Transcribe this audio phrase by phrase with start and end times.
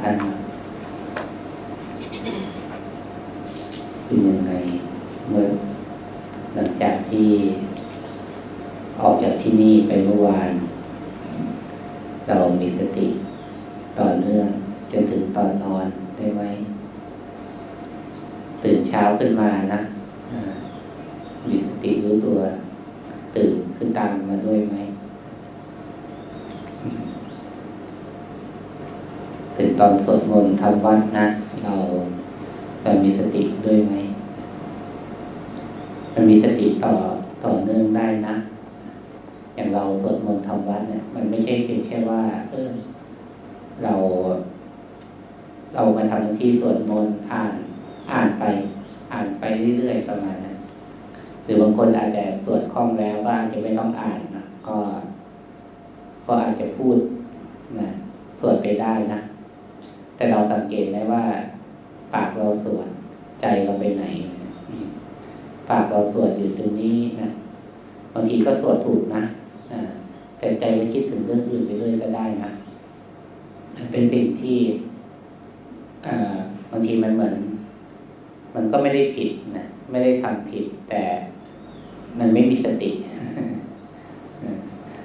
[0.00, 0.16] ท่าน
[4.04, 4.52] เป็นยังไง
[5.28, 5.46] เมื่อ
[6.54, 7.28] หลังจากที่
[9.00, 10.50] ออกจากที่นี่ไปเมื่อวาน
[12.28, 13.06] เรามีสติ
[13.98, 14.48] ต่อเนื่อง
[14.92, 15.86] จนถึงตอนนอน
[16.16, 16.42] ได้ไหม
[18.62, 19.80] ตื่นเช้าขึ้นมานะ
[21.48, 22.38] มีสติรู้ตัว
[23.36, 24.76] ตื่นขึ้นตามมาด้วยไหม
[29.82, 31.26] ตอนสวดมนต์ทำวัดนะ
[31.64, 31.74] เรา
[32.82, 33.94] เรามีสติด้วยไหม
[36.14, 36.94] มันมีสติต่อ
[37.44, 38.34] ต่อเนื่องได้นะ
[39.54, 42.70] อย่างเราสวดมนต์ทำวัดเนี่ย มันไม่ใช่เพียงแค่ว่า เออ
[43.82, 43.94] เรา
[45.74, 47.52] เรามาทำหน้าที่สวดมนต์อ่าน
[48.10, 48.44] อ่านไป
[49.12, 49.44] อ่านไป
[49.78, 50.56] เรื่อยๆประมาณนั้น
[51.44, 54.76] หรือบางคนอาจจะสวดคล่องแล้วก็อาจจะไม่ต้องอ่านนะก็
[56.26, 56.96] ก็อาจจะพูด
[57.80, 57.88] นะ
[58.40, 59.20] สวดไปได้นะ
[60.20, 61.24] แต่เราสังเกตไหมว่า
[62.14, 62.88] ปากเราสวด
[63.40, 64.04] ใจเราไปไหน
[65.70, 67.28] ปากเราสวดอยู่ตรงนี้นะ
[68.14, 69.22] บางทีก็สวดถูกนะ
[70.38, 72.50] แต่ใจก็คิดถึงเรื่องอื่นไปด้วยก็ได้นะ
[73.74, 74.58] มันเป็นสิ่งที่
[76.70, 77.34] บางทีมันเหมือน
[78.54, 81.02] มันก็ไม่ได้ผิดนะไม่ได้ทำผิด แต่
[82.18, 82.90] มันไม่มีสติ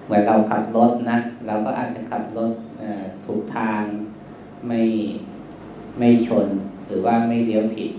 [0.06, 2.52] เหมือนเราขับรถนะเราก็อาจจะขับรถ
[3.26, 3.82] ถูกทาง
[4.68, 4.82] ไม่
[6.00, 6.48] ไม่ชน
[6.86, 7.92] หรือว่าไม่เลี้ยวผิด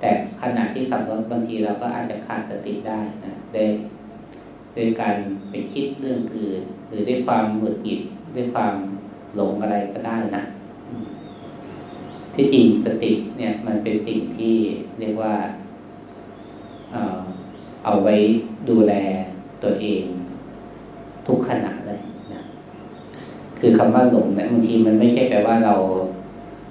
[0.00, 0.10] แต่
[0.42, 3.64] ขณะที่ขับรถบางทีเราก็อาจจะขาดสติได้นะได้
[4.76, 5.16] ด้วยการ
[5.50, 8.00] ไปคิดเรื่องอื่น หรือด้วยความหงุดหงิด
[8.34, 8.74] ด้วยความ
[9.34, 10.42] หลงอะไรก็ได้นะ
[12.34, 14.56] ที่จริงสติเนี่ย มันเป็นสิ่งที่
[14.98, 15.34] เรียกว่า
[17.84, 18.14] เอาไว้
[18.68, 18.92] ดูแล
[19.62, 20.04] ตัวเอง
[21.26, 21.97] ทุกขณะเลยนะ
[23.60, 25.74] คือคำว่าหลงเนี่ยบางทีมันไม่ใช่แปลว่าเรา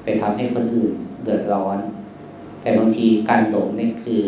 [0.04, 0.94] ไปทำให้คนอื่น
[1.24, 1.78] เดือดร้อน
[2.62, 4.24] แต่บางทีการหลงนี่คือ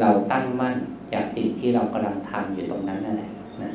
[0.00, 0.76] เราตั้งมั่น
[1.12, 3.30] จากสิ่งที่เรากำลังทำอยู่ตรงนั้นนั่นแหละ
[3.62, 3.70] นะ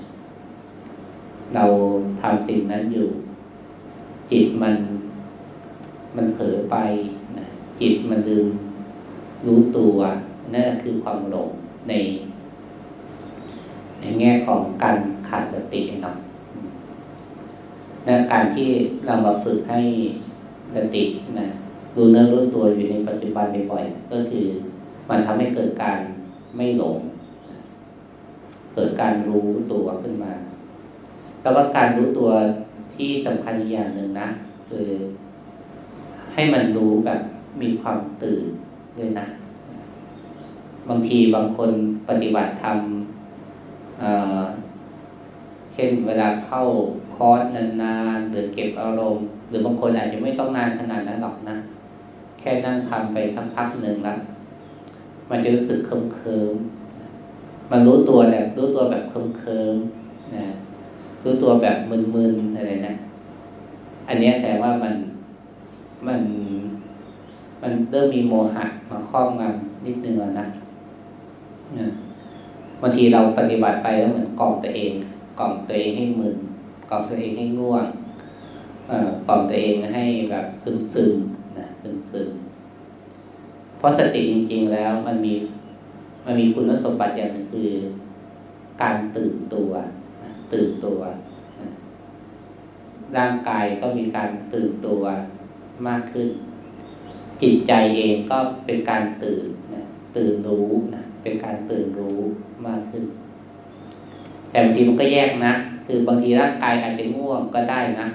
[1.55, 1.65] เรา
[2.21, 3.07] ทำสิ่งนั้นอยู่
[4.31, 4.75] จิตมัน
[6.15, 6.75] มันเผลอไป
[7.37, 7.45] นะ
[7.79, 8.47] จิตมันลืม
[9.45, 9.97] รู้ตัว
[10.53, 11.49] นั่นคือความหลง
[11.89, 11.93] ใน
[13.99, 14.97] ในแง่ของการ
[15.27, 16.15] ขาดสติเนาะ
[18.07, 18.67] นะการที่
[19.05, 19.79] เรามาฝึกให้
[20.73, 21.03] สติ
[21.39, 21.47] นะ
[21.95, 24.45] รู้เนื้อรู้ตัวอยู่ในปัจจุบันบ่อยๆก็คือ
[25.09, 25.99] มันทำให้เกิดการ
[26.57, 26.97] ไม่หลง
[28.73, 30.33] เกิดการรู้ตัวขึ้นมา
[31.41, 32.29] แล้วก็การรู้ตัว
[32.95, 34.27] ที่สำคัญอีกอย่างหนึ่งนะ
[34.69, 34.87] คือ
[36.33, 37.21] ให้มันรู้แบบ
[37.61, 38.43] มีความตื่น
[38.97, 39.25] ด้วยนะ
[40.89, 41.71] บางทีบางคน
[42.09, 42.77] ปฏิบัติธรรม
[45.73, 46.61] เช่นเวลาเข้า
[47.15, 47.41] คอร์ส
[47.81, 51.55] นานๆหรือเก็บอารมณ์ หรือบางคนอาจจะไม่ต้องนานขนาดนั้นหรอกนะ
[52.39, 54.17] แค่นั่งทำไปสักพักหนึ่งแล้ว
[55.29, 56.53] มันจะรู้สึกเคิมเคิม
[57.71, 59.75] มันรู้ตัวแบบรู้ตัวแบบเคิมเคิม
[60.35, 60.45] นะ
[61.23, 62.95] รู้ตัวแบบมึนๆอะไรนะ
[64.07, 64.93] อันนี้แต่ว่ามัน
[66.07, 66.21] มัน
[67.61, 70.47] มันเริ่มมีโมหะมาครอบงำนิดนึงแล้วนะ
[72.81, 74.91] บางทีเราปฏิบัติไปแล้วเหมือนกล่อมตัวเอง
[75.39, 76.35] กล่อมตัวเองให้มึน
[76.89, 77.85] กล่อมตัวเองให้ง่วง
[79.27, 81.13] กล่อมตัวเองให้แบบซึมซึม
[81.57, 82.29] นะซึมซึม
[83.77, 85.33] เพราะสติจริง ๆ แล้วมันมี
[86.25, 87.69] มันมีคุณสมบัติอย่างหนึ่งคือ
[88.81, 89.71] การตื่นตัว
[90.53, 90.99] ตื่นตัว
[93.17, 95.01] ร่างกายก็มีการตื่นตัว
[95.87, 96.27] มากขึ้น
[97.41, 99.45] จิตใจเองก็เป็นการตื่น
[100.15, 102.19] ตื่นรู้นะเป็นการตื่นรู้
[102.67, 103.03] มากขึ้น
[104.49, 105.53] แต่บางทีมันก็แยกนะ
[105.85, 108.07] คือบางทีร่างกายอาจจะง่วงก็ได้นะ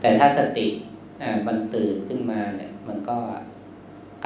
[0.00, 0.66] แต่ถ้าสติ
[1.46, 3.18] มันตื่นขึ้นมาเนี่ย มันก็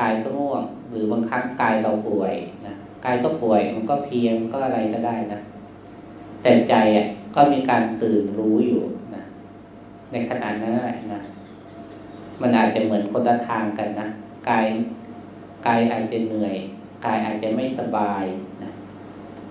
[0.00, 2.34] กายก็ง่วง หรือบางครั้งกายเราป่วย
[2.66, 5.40] นะกายก็ป่วยมันก็เพียงก็อะไรก็ได้นะ
[6.42, 8.82] แต่ใจอะก็มีการตื่นรู้อยู่
[9.14, 9.22] นะ
[10.12, 11.20] ในขณะนั้นแหละนะ
[12.40, 14.06] มันอาจจะเหมือนคนละทางกันนะ
[14.48, 14.64] กาย
[15.66, 16.54] กายอาจจะเหนื่อย
[17.06, 18.24] กายอาจจะไม่สบาย
[18.62, 18.70] นะ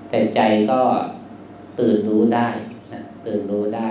[0.10, 0.40] แต่ใจ
[0.72, 0.80] ก็
[1.80, 2.50] ตื่นรู้ได้
[3.28, 3.90] ตื่นรู้ได้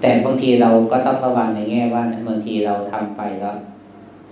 [0.00, 3.56] แต่บางทีเราก็ต้องระวังในแง่ว่าบางทีเราทำไปแล้ว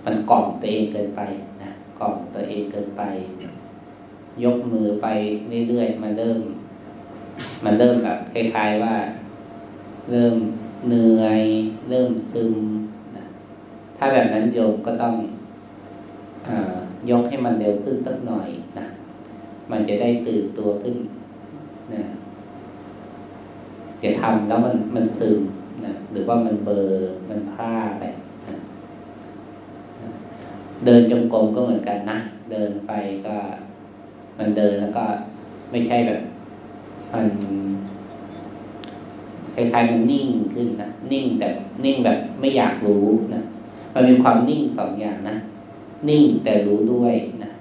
[0.05, 1.21] มันกล่อมตัวเองเกินไป
[1.63, 3.03] นะกล่อมตัวเองเกินไป
[4.43, 5.07] ยกมือไป
[5.67, 6.39] เรื่อยๆมันเริ่ม
[7.63, 8.95] มันเริ่มแบบคล้ายๆว่า
[10.11, 10.35] เริ่ม
[10.87, 11.41] เหนื่อย
[11.89, 12.55] เริ่มซึม
[13.15, 13.25] นะ
[13.97, 15.15] ถ้าแบบนั้นโยมก็ต้อง
[16.47, 18.49] อยกให้มันเร็วขึ้นสักหน่อย
[18.79, 18.87] นะ
[19.71, 20.95] มันจะได้ตื่นตัวขึ้น
[21.93, 22.03] นะ
[24.03, 25.39] จะทำแล้วมันมันซึม
[25.85, 28.03] นะหรือว่ามันเบอร์มันพลาดไป
[28.47, 28.55] นะ
[30.85, 32.17] เดินจงกรมก็เหมือนกันนะ
[32.51, 32.91] เดินไป
[33.25, 33.35] ก็
[34.37, 35.05] มันเดินแล้วก็
[35.71, 36.21] ไม่ใช่แบบ
[37.13, 37.27] มัน
[39.53, 41.47] คล้ายๆมันนิ่งขึ้นนะนิ่งแต่
[41.85, 43.41] นิ่งแบบไม่อยากรู้นะ
[43.93, 45.35] มันมีความนิ่งสองอย่างนะ
[46.09, 47.13] นิ่งแต่รู้ด้วย
[47.43, 47.51] นะ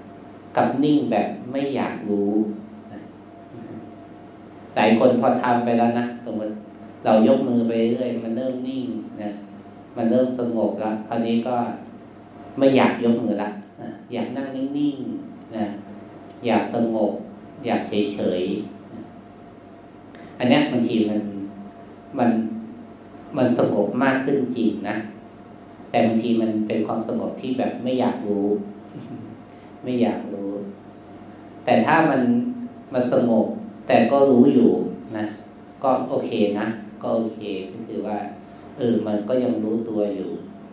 [0.56, 2.32] กับนิ่งแบบไม่อยากรู้
[4.76, 6.52] หลายคนพอทำไปแล้วนะสมมติ
[7.04, 8.84] เรายกมือไปเรื่อยมันเริ่มนิ่ง
[9.22, 9.30] นะ
[9.96, 11.56] มันเริ่มสงบแล้วคราวนี้ก็
[12.58, 13.50] ไม่อยากยกมือละ
[13.82, 15.66] นะอยากนั่งนิ่งๆนะ
[16.46, 17.12] อยากสงบ
[17.66, 21.20] อยากเฉยๆอันนี้บางทีมัน
[22.18, 22.30] มัน
[23.36, 24.96] มันสงบมากขึ้นจริงนะ
[25.90, 28.46] แต่บางทีมันเป็นความสงบที่แบบไม่อยากรู้
[29.82, 30.50] ไม่อยากรู้
[31.64, 32.20] แต่ถ้ามัน
[32.94, 33.46] มันสงบ
[33.86, 34.70] แต่ก็รู้อยู่
[35.16, 35.24] นะ
[35.82, 36.66] ก็โอเคนะ
[37.02, 37.40] ก็โอเค
[37.72, 38.18] ก็คือว่า
[38.78, 40.30] เออมันก็ยังรู้ตัวอยู่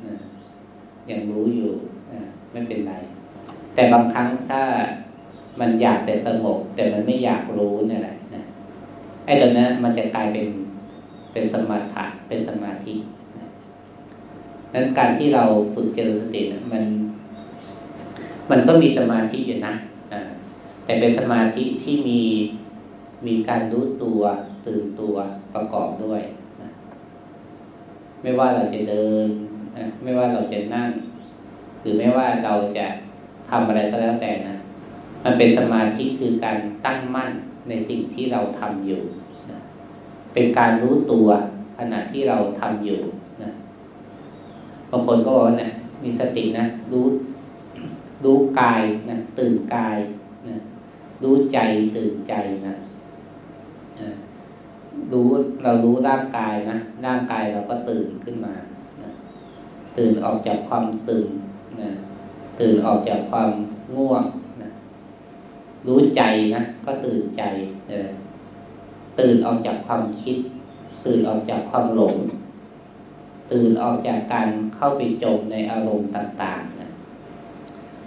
[0.07, 0.15] นะ
[1.11, 1.71] ยังรู้อยู่
[2.11, 2.21] นะ
[2.51, 2.93] ไม่เป็นไร
[3.75, 4.61] แต่บางครั้งถ้า
[5.59, 8.43] มันอยากแต่สงบแต่มันไม่อยากรู้เนี่ยแหละนะ
[9.25, 10.47] ไอ้ตรงนั้นมันจะกลายเป็น
[11.33, 12.93] เป็นสมาธิเป็นสมาธิ
[14.73, 15.43] นั้นการที่เรา
[15.73, 16.83] ฝึกเจริญสตินะมัน
[18.51, 19.73] มันก็มีสมาธิอยู่นะ
[20.85, 22.19] แต่เป็นสมาธิที่มี
[23.27, 24.21] มีการรู้ตัว
[24.67, 25.15] ตื่นตัว
[25.53, 26.21] ประกอบด้วย
[26.61, 26.69] นะ
[28.21, 29.27] ไม่ว่าเราจะเดิน
[29.77, 30.89] นะไม่ว่าเราจะนั่ง
[31.81, 32.85] หรือไม่ว่าเราจะ
[33.49, 34.55] ทำอะไรก็แล้วแต่นะ
[35.23, 37.31] มันเป็นสมาธิคือการตั้งมั่น
[37.69, 39.01] ในสิ่งที่เราทำอยู่
[39.49, 39.57] นะ
[40.33, 41.27] เป็นการรู้ตัว
[41.77, 42.99] ขณะที่เราทำอยู่
[43.43, 43.51] นะ
[44.91, 45.71] บางคนก็บอกว่าเนะี่ย
[46.03, 47.05] มีสตินะรู้
[48.23, 49.97] รู้กายนะตื่นกาย
[50.47, 50.55] นะ
[51.23, 51.59] รู้ใจ
[51.97, 52.33] ตื่นใจ
[52.67, 52.75] นะ
[55.11, 55.27] รู้
[55.63, 58.53] เรารู้ร่างกายนะร่างกายเราก็ตื่นขึ้นมา
[59.03, 59.11] นะ
[59.97, 61.27] ตื่นออกจากความซึม
[61.81, 61.91] นะ
[62.59, 63.49] ตื่นออกจากความ
[63.95, 64.23] ง่วง
[64.61, 64.69] นะ
[65.87, 66.21] รู้ใจ
[66.55, 67.43] นะก็ตื่นใจ
[67.91, 68.01] นะ
[69.19, 70.37] ตื่นออกจากความคิด
[71.05, 72.15] ตื่นออกจากความหลง
[73.51, 76.89] ตื่นออกจากการเข้าไปจมในอารมณ์ต่างๆนะ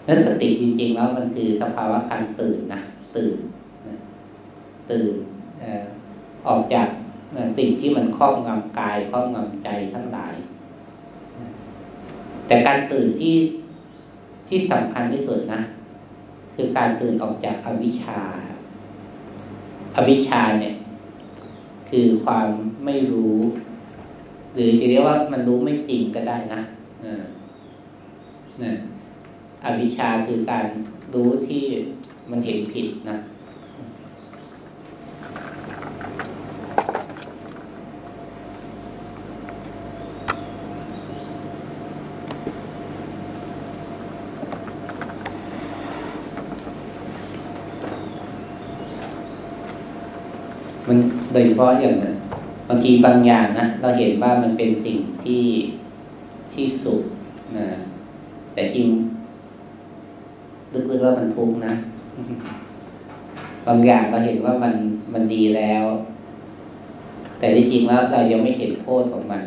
[0.06, 2.80] นั้นสติจริงๆแล้วมันคือสภาวะการตื่นนะ
[3.16, 3.36] ตื่น
[3.88, 3.96] นะ
[4.90, 5.14] ตื่น
[6.48, 6.88] ออกจาก
[7.58, 10.34] สิ่งที่มันครอบงำกายครอบงำใจทั้งหลาย
[12.46, 13.36] แต่การตื่นที่
[14.48, 15.60] ที่สำคัญที่สุดนะ
[16.54, 18.20] คือการตื่นออกจากอวิชชา
[19.96, 20.74] อวิชชาเนี่ย
[21.90, 22.48] คือความ
[22.84, 23.36] ไม่รู้
[24.54, 26.60] หรือจะเรียกว่ามันรู้ไม่จริงก็ได้นะ
[28.62, 28.72] นะ
[29.64, 30.66] อวิชชาคือการ
[31.14, 31.64] รู้ที่
[32.30, 33.18] มันเห็นผิดนะ
[50.88, 50.98] มัน
[51.34, 51.94] โดยเฉพาะอย่าง
[52.68, 55.44] บางทีบางอย่างนะเราเห็นว่ามันเป็นสิ่งที่
[56.54, 57.02] ที่สุด
[57.56, 57.66] นะ
[58.54, 58.86] แต่จริง
[60.72, 61.74] ลึกๆแล้วมันทุกข์นะ
[63.66, 64.74] บางอย่างเราเห็นว่ามัน
[65.12, 65.84] มันดีแล้ว
[67.38, 69.42] แต่ที่จริงแล้วเรายังไม่เห็นโทษของมัน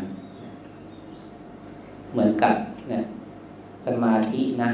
[2.11, 2.55] เหมือนกับ
[2.91, 3.03] นี่ย
[3.85, 4.69] สมาธินะ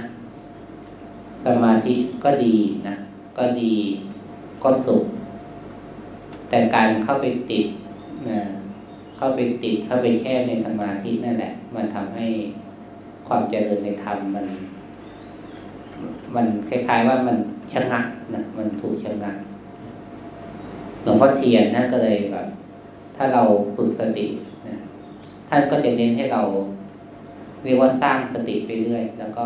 [1.46, 2.56] สมาธิก็ดี
[2.88, 2.96] นะ
[3.38, 3.74] ก็ดี
[4.64, 5.06] ก็สุข
[6.54, 7.66] แต่การเข้าไปติด
[8.30, 8.40] นะ
[9.18, 12.26] เข้าไปติดเข้าไปแช่ในสมาธินั่นแหละ มันทำให้
[13.28, 14.46] ความเจริญในธรรมมัน
[16.36, 17.38] มันคล้ายๆว่ามัน
[17.72, 18.06] ชะงัก
[18.36, 19.36] นะมันถูกชะงัก
[21.04, 22.48] หลวงพ่อเทียนนั่นก็เลยแบบ
[23.16, 23.42] ถ้าเรา
[23.76, 24.26] ฝึกสติ
[24.68, 24.76] นะ
[25.50, 26.42] ท่านก็จะเน้นให้เรา
[27.64, 29.46] เรียกว่าสร้างสติไปเรื่อยแล้วก็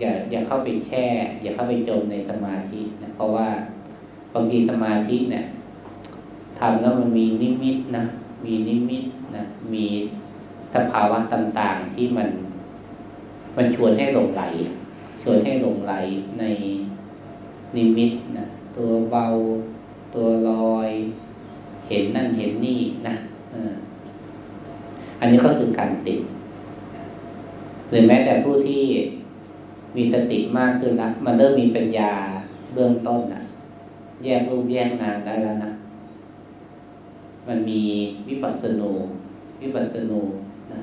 [0.00, 1.04] อย่าอย่าเข้าไปแช่
[1.42, 3.48] อย่าเข้าไปจมในสมาธินะเพราะว่า
[4.34, 5.44] บางทีสมาธิเนี่ย
[6.58, 8.04] ทำแล้วมันมีนิมิตนะ
[8.44, 9.04] มีนิมิต
[9.36, 9.86] นะมี
[10.74, 12.28] สภาวะต่างๆที่มัน
[13.56, 14.42] มันชวนให้หลงไหล
[15.22, 15.92] ชวนให้หลงไหล
[16.38, 16.44] ใน
[17.76, 18.44] นิมิตนะ
[18.76, 19.26] ตัวเบา
[20.14, 20.90] ตัวลอย
[21.88, 23.14] เห็นนั่นเห็นนี่นะ
[25.20, 26.20] อันนี้ก็คือการติด
[27.90, 28.84] หรือแม้แต่ผู้ที่
[29.96, 32.12] มีสติมากขึ้นนะมันเริ่มมีปัญญา
[32.74, 33.42] เบื้องต้นนะ
[34.24, 35.72] แยกรูปแยกนามได้แล้วนะ
[37.48, 37.82] มันมี
[38.28, 38.90] วิปัสสนู
[39.60, 40.20] วิปัสสนู
[40.72, 40.80] นะ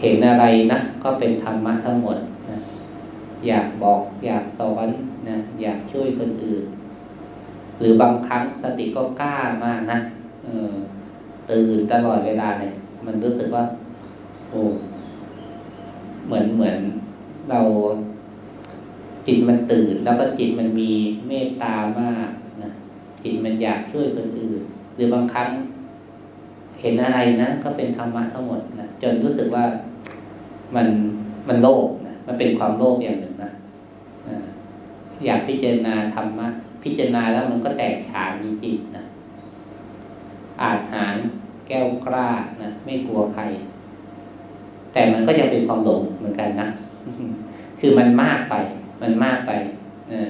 [0.00, 2.18] เห็นอะไรนะก็เป็นธรรมะทั้งหมด
[2.50, 2.56] นะ
[3.46, 4.88] อยากบอกอยากสอน
[5.28, 6.64] นะอยากช่วยคนอื่น
[7.80, 9.98] หรือบางครั้งสติก็กล้ามากนะ
[10.46, 10.74] ออ
[11.50, 12.72] ตื่นตลอดเวลาเนี่ย
[13.06, 13.64] มันรู้สึกว่า
[14.50, 14.60] โอ้
[16.26, 16.78] เหมือนเหมือน
[17.50, 17.60] เรา
[19.26, 20.92] จิตมันตื่น แล้วก็จิตมันมี
[21.28, 22.28] เมตตามาก
[22.62, 22.70] นะ
[23.22, 24.60] จิตมันอยากช่วยคนอื่น
[24.94, 25.48] หรือบางครั้ง
[26.80, 29.64] เห็นอะไรนะก็เป็นธรรมะทั้งหมดนะจนรู้สึกว่า
[30.74, 30.86] มัน
[31.48, 33.50] มันโลภนะมันเป็นความโลภอย่างหนึ่งนะ
[35.26, 36.46] อยากพิจารณาธรรมะ
[36.82, 39.04] พิจารณาแล้วมันก็แตกฉานจริงๆนะ
[40.62, 41.16] อาจหาร
[41.66, 42.28] แก้วกล้า
[42.62, 43.42] นะไม่กลัวใคร
[44.92, 46.68] แต่มันก็ยังเป็นความหลงเหมือนกันนะ
[47.80, 48.54] คือมันมากไป
[49.02, 49.52] มันมากไป
[50.12, 50.22] นะ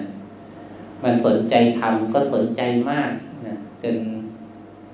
[1.05, 3.11] มันสนใจทำก็สนใจมาก
[3.47, 3.97] นะจน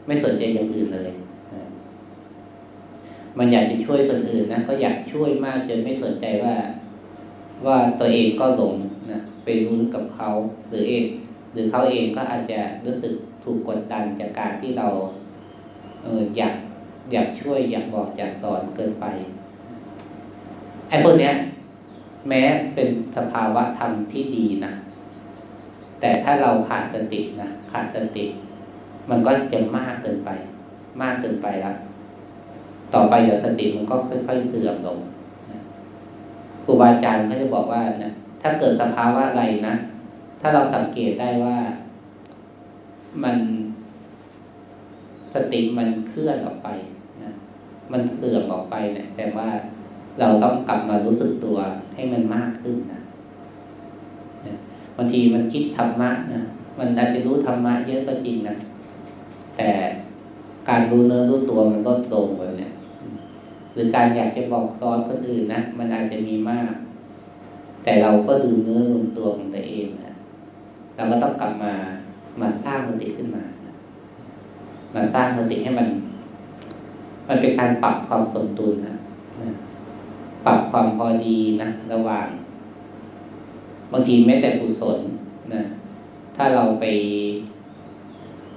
[0.07, 1.11] ไม่สนใจอย่างอื่นเลย
[1.55, 1.63] นะ
[3.39, 6.55] มันอยากจะช่วยคนอื่นนะก็อยากช่วยมากจนไม่สนใจว่า
[7.67, 8.75] ว่าตัวเองก็หลง
[9.11, 10.29] นะไปรุ้นกับเขา
[10.69, 11.05] หรือเอง
[11.53, 13.15] หรือเขาเองก็อาจจะรู้สึก
[13.45, 14.89] ถูกกดดันจากการที่เรา
[16.03, 16.55] เอออยาก
[17.13, 19.07] อยากช่วยอยากบอกอยากสอนเกินไป
[20.89, 21.33] ไอ้พวกเนี้ย
[22.29, 22.43] แม้
[22.75, 24.73] เป็นสภาวะธรรมที่ดีนะ
[26.01, 28.25] แต่ถ้าเราขาดสตินะขาดสติ
[29.11, 30.31] มันก็จะมากเกินไป
[31.03, 31.77] มากเกินไปแล้ว
[32.95, 34.99] ต่อไปเดี๋ยวสติมันก็ค่อย ๆ เสื่อมลง
[36.65, 38.13] ครูบาอาจารย์เขาจะบอกว่านะ
[38.43, 39.75] ถ้าเกิดสภาวะอะไรนะ
[40.41, 41.57] ถ้าเราสังเกตได้ว่า
[43.25, 43.37] มัน
[45.35, 46.69] สติมันเคลื่อนออกไป
[47.23, 47.33] นะ
[47.93, 49.49] มันเสื่อมออกไปเนะี่ยแต่ว่า
[50.21, 51.57] เราต้องกลับมารู้สึกตัว
[51.95, 53.01] ให้มันมากขึ้นนะ
[54.97, 56.41] บางทีมันคิดธรรมะนะ
[56.79, 58.57] มันอาจจะรู้ธรรมะเยอะก็จริงนะ
[59.57, 59.71] แต่
[60.69, 62.73] การรู้เนื้อรู้ตัวมันลดลงไปเนี่ย
[63.73, 66.73] หรือการอยากจะบอกสอนคนอื่นนะมันอาจจะมีมาก
[67.85, 70.15] แต่เราก็ดูเนื้อดูตัวของตัวเองนะ
[70.97, 71.73] เราก็ต้องกลับมา
[72.41, 73.45] มาสร้างสติขึ้นมา
[74.95, 75.89] มาสร้างสติให้มัน
[77.29, 78.97] มันเป็นการปรับความสมดุลนะ
[80.47, 82.29] ปรับความพอดีนะระหว่าง
[83.93, 84.99] บางทีแม้แต่กุศล
[85.55, 85.63] นะ
[86.37, 86.85] ถ้าเราไป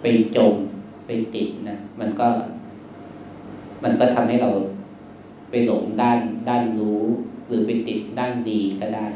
[0.02, 0.54] ไปจม
[1.06, 2.28] ไปติดนะมันก็
[3.84, 4.50] มันก็ทำให้เรา
[5.50, 7.02] ไปหลงด้านด้านรู้
[7.48, 9.08] หรือไปติดด้านดีก็ได้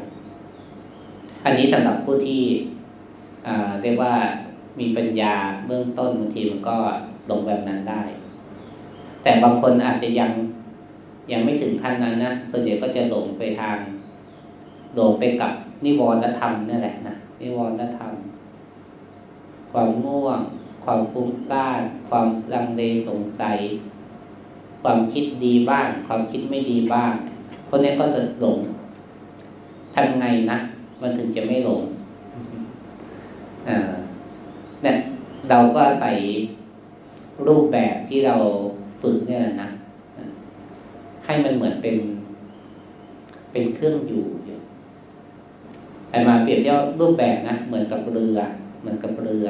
[1.45, 2.41] อันนี้สำหรับผู้ที่
[3.81, 4.13] เรียกว่า
[4.79, 5.35] มีปัญญา
[5.67, 6.77] เบื้องต้นบางทีมันก็
[7.29, 8.03] ลงแบบนั้นได้
[9.23, 10.31] แต่บางคนอาจจะยัง
[11.31, 13.77] ยังไม่ถึงขั้นนั้นนะส่วนใหญ่ก็จะหลงไปทาง
[14.95, 15.51] หลงไปกับ
[15.85, 18.11] นิวรณธรรมนั่แหละนะนิวรณธรรม
[19.71, 20.39] ความง่วง
[20.83, 23.57] ความฟุ้งซ่านความลังเลสงสัย
[24.83, 27.11] ความคิดดีบ้าง ความคิดไม่ดีบ้าง
[27.69, 28.59] คนนี้ก็จะหลง
[29.95, 30.57] ทำไงนะ
[31.01, 31.81] มันถึงจะไม่หลง
[34.83, 34.95] เนี่ย
[35.49, 36.11] เราก็ใส่
[37.47, 38.35] รูปแบบที่เรา
[39.01, 39.69] ฝึกเนี่ยนะ
[41.29, 41.95] ให้มันเหมือนเป็น
[43.51, 44.23] เป็นเครื่องอยู่
[46.09, 48.37] ไอ้มาเปรียบเทียบรูปแบบนะเหมือนกับเรือ
[48.81, 49.47] เหมือนกับเรือ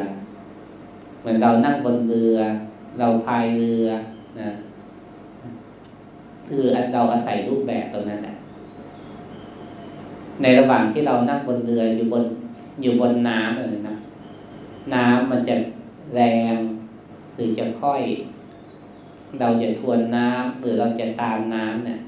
[1.22, 2.38] เหมือนเรานั่งบนเรือ
[3.00, 3.88] เราพายเรือ
[4.40, 4.50] นะ
[6.48, 8.36] คือเราอาศัยรูปแบบตรงนั้นแหละ
[10.42, 12.24] ในระหว่างที่เรานั่งบนเรืออยู่บน
[12.82, 13.96] อยู่บนน้ำเลยนะ
[14.94, 15.56] น้ำมันจะ
[16.16, 16.22] แร
[16.54, 16.56] ง
[17.36, 18.02] หรือจะค่อย
[19.40, 22.00] เราจะทวนน้ำหรือเราจะตามน้ำเนี่ย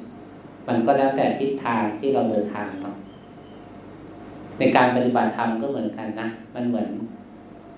[0.68, 2.96] มันก็แล้วแต่ทิศทางที่เราเดินทางเนาะ
[4.60, 6.88] ในการปฏิบัติธรรมก็เหมือนกันนะมันเหมือน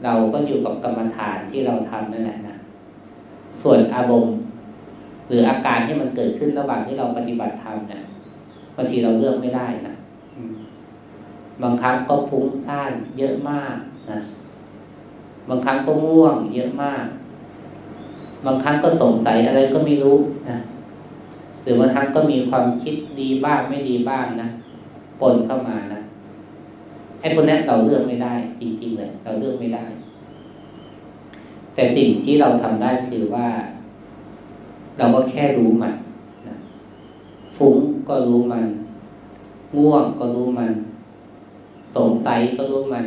[0.04, 2.58] เราก็อยู่กับกรรมฐานที่เราทำนั่นแหละนะ
[3.62, 4.36] ส่วนอารมณ์
[5.28, 8.04] หรืออาการที่มันเกิดขึ้นระหว่างที่เราปฏิบัติธรรมเนี่ย
[8.76, 9.96] บางทีเราเลือกไม่ได้นะ
[11.64, 13.76] บางครั้งก็ฟุ้งซ่านเยอะมาก
[14.12, 14.20] นะ
[15.50, 17.06] บางครั้งก็ง่วงเยอะมาก
[18.46, 20.18] บางครั้งก็สงสัยอะไรก็ไม่รู้
[20.50, 20.58] นะ
[21.64, 24.48] หรือบางครั้งก็มีความคิดดีบ้างไม่ดีบ้างนะ
[25.22, 26.00] ปนเข้ามานะ
[27.20, 29.86] ไอ้คนนี้นเราเลือกไม่ได้ จริง ๆ เลย เราเลือกไม่ได้
[31.76, 33.48] แต่สิ่งที่เราทำได้คือว่า
[34.98, 35.94] เราก็แค่รู้มัน
[36.48, 36.56] นะ
[37.58, 37.78] ฟุ้ง
[38.10, 38.68] ก็รู้มัน
[39.76, 40.74] ง่วงก็รู้มัน
[41.96, 43.06] สงสัยก็รู้มัน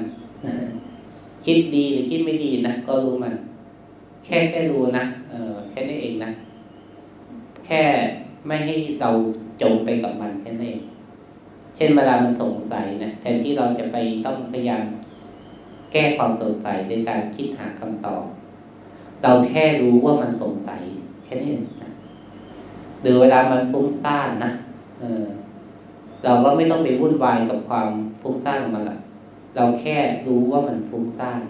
[1.44, 3.34] คิดดีหรือคิดไม่ดีนะก็รู้มัน
[4.26, 6.30] แค่แค่รู้นะเออแค่นี้เองนะ
[7.66, 7.82] แค่
[8.46, 9.10] ไม่ให้เรา
[9.62, 10.80] จมไปกับมันแค่นั้นเอง
[11.76, 14.84] เช่นเวลามันสงสัยนะแทนที่เราจะไปต้องพยายาม
[15.92, 18.24] แก้ความสงสัยในการคิดหาคำตอบ
[19.22, 20.82] เราแค่รู้ว่ามันสงสัย
[21.24, 21.50] แค่นี้
[21.82, 21.90] นะ
[23.02, 24.50] หรือเวลามันฟุ้งซ่านนะ
[25.00, 25.24] เออ
[26.24, 27.88] เราก็ไม่ต้องไปวุ่นวายกับความ
[28.22, 28.96] ฟุ้งซ่านของมันละ
[29.56, 31.40] เราแค่รู้ว่ามันฟุ้งซ่าน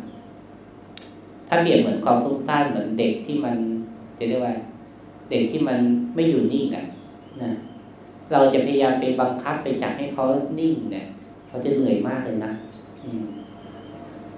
[1.48, 3.56] ถ้าเปรียบเหมือนความฟุ้งซ่านเหมือนเด็กที่มัน
[4.18, 4.54] จะเรียกว่า
[5.30, 5.78] เด็กที่มัน
[6.14, 6.84] ไม่อยู่นิ่งอะ
[7.42, 7.50] นะ
[8.32, 10.24] เราจะพยายามไปบังคับไปจับให้เขา
[10.58, 11.06] นิ่งเนี่ย
[11.48, 12.52] เขาจะเหนื่อยมากเลยนะ
[13.04, 13.24] อืม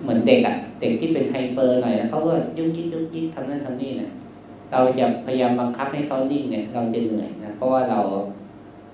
[0.02, 4.10] เหมือนเด็กอะ่ะ เด็กที่เป็นไฮเปอร์หน่อยแล้วเขาก็ยุ่งยิ่งยุ่งยิ่งทำนั่นทำนี่เนี่ย
[4.72, 8.00] เราจะพยายามบังคับให้เขานิ่งเนี่ย เราจะเหนื่อยนะเพราะว่าเรา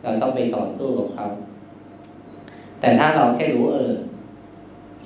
[0.03, 1.27] เราต้องไปต่อสู้กับเขา
[2.81, 3.93] แต่ถ้าเราแค่รู้เออ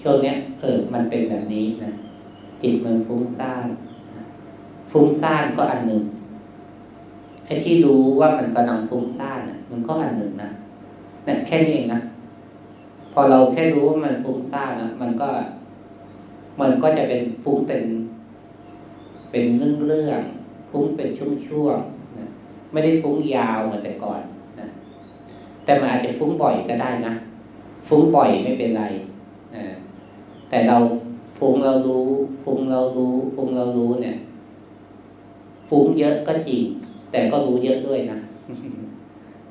[0.02, 1.92] ช่วงเนี้ยเออมันเป็นแบบนี้นะ
[2.62, 3.66] จิตมันฟุ้งซ่าน
[4.90, 6.02] ฟุ้งซ่านก็อันหนึ่ง
[7.44, 10.50] ไอ้ที่รู้ว่ามันกำลังฟุ้งซ่านมันก็อันหนึ่งนะ
[11.26, 12.00] นั่นแค่นี้เองนะ
[13.12, 15.28] พอเราแค่รู้ว่ามันฟุ้งซ่านนะมันก็
[16.60, 17.82] มันก็จะเป็นฟุ้งเป็น
[19.30, 20.20] เป็นเรื่องเรื่อง
[20.70, 21.08] ฟุ้งเป็น
[21.48, 22.26] ช่วงๆนะ
[22.72, 24.20] ไม่ได้ฟุ้งยาวเหมือนแต่ก่อน
[24.58, 24.66] นะ
[25.64, 27.14] แต่มันอาจจะฟุ้งบ่อยก็ได้นะ
[27.88, 28.84] ฟุ้งบ่อยไม่เป็นไร
[29.56, 29.64] นะ
[30.48, 30.76] แต่เรา
[31.38, 32.09] ฟุ้งเรารู้
[32.45, 34.16] ฟุ้งเรารู้ฟุ้งเรารู้เนี่ย
[35.68, 36.62] ฟุ้งเยอะก็จริง
[37.11, 38.18] แต่ก็รู้เยอะด้วยนะ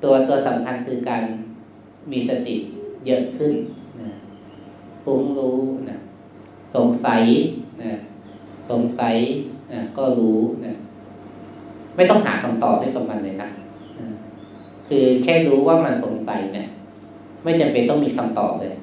[0.03, 1.23] ตัวตัวสำคัญคือการ
[2.11, 2.55] มีสติ
[3.07, 3.53] เยอะขึ้น
[4.01, 4.09] นะ
[5.03, 5.97] ฟุ้งรู้นะ
[6.75, 7.23] สงสัย
[7.83, 7.91] นะ
[8.69, 9.15] สงสัย
[9.71, 10.73] นะก็รู้นะ
[11.95, 13.49] ไม่ต้องหาคำตอบให้กับมันเลยนะ
[14.87, 16.67] คือแค่รู้ว่ามันสงสัยเนี่ย
[17.43, 18.73] ไม่จำเป็นต้องมีคำตอบเลย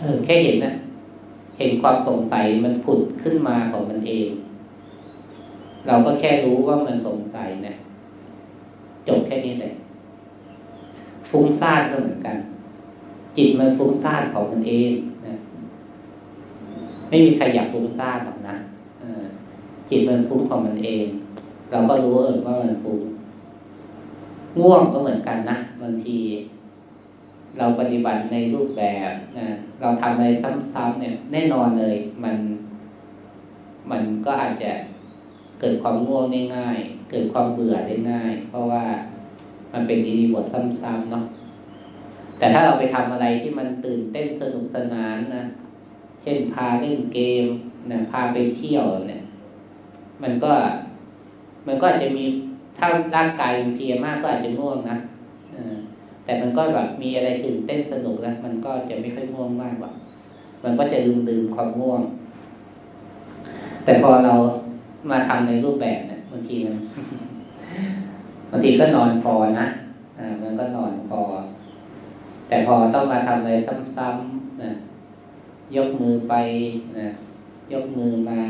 [0.00, 0.72] เออแค่เห็นนะ
[1.58, 4.28] เห็นความสงสัยมันผุดขึ้นมาของมันเอง
[5.86, 7.76] เราก็แค่รู้ว่ามันสงสัยเนะี่ย
[9.08, 9.72] จบแค่นี้เลย
[11.30, 12.36] ฟุ้งซ่านก็เหมือนกัน
[13.36, 14.92] จิตมันฟุ้งซ่านของมันเอง
[15.26, 15.34] นะ
[17.08, 18.54] ไม่มีใครอยากฟุ้งซ่านหรอกนะ
[19.88, 21.06] จิตมันฟุ้งของมันเอง
[21.70, 23.00] เราก็รู้เออว่ามันฟุ้ง
[24.60, 26.16] ง่วงก็เหมือนกันนะบางที
[27.58, 29.48] เราปฏิบัติในรูปแบบนะ
[29.80, 30.26] เราทำอะไร
[30.74, 32.36] ซ้ำๆเนี่ยแน่นอนเลยมัน
[33.90, 34.72] มันก็อาจจะ
[35.60, 36.78] เกิดความง่วงได้ง่าย
[37.10, 38.84] เกิดความเบื่อได้ง่าย เพราะว่า
[39.72, 40.44] มันเป็นอิริบท
[40.82, 41.24] ซ้ำๆเนาะ
[42.38, 45.44] แต่ถ้าเราไปทำอะไรที่มันตื่นเต้นสนุกสนานนะ
[46.22, 47.44] เช่นพาเล่นเกม
[47.90, 49.22] นะพาไปเที่ยวเนี่ย
[50.22, 50.52] มันก็
[51.66, 52.24] มันก็อาจจะมี
[52.78, 54.98] ถ้าร่างกายเพียมากก็อาจจะง่วงนะ
[56.24, 59.94] แต่มันก็แบบมีอะไรตื่นเต้นสนุกแล้วมันก็จะไม่ค่อยง่วงมากหรอก
[60.64, 62.02] มันก็จะลืมลืมความง่วง
[63.84, 64.34] แต่พอเรา
[65.10, 66.76] มาทำในรูปแบบเนี่ยบางทีมัน
[68.50, 69.66] บางทีก็นอนพอนะ
[70.18, 71.20] อ่ามันก็นอนพอ
[72.48, 73.52] แต่พอต้องมาทำอะไร
[73.96, 74.72] ซ้ำๆนะ
[75.76, 76.34] ยกมือไป
[76.98, 77.08] นะ
[77.72, 78.40] ยกมือมา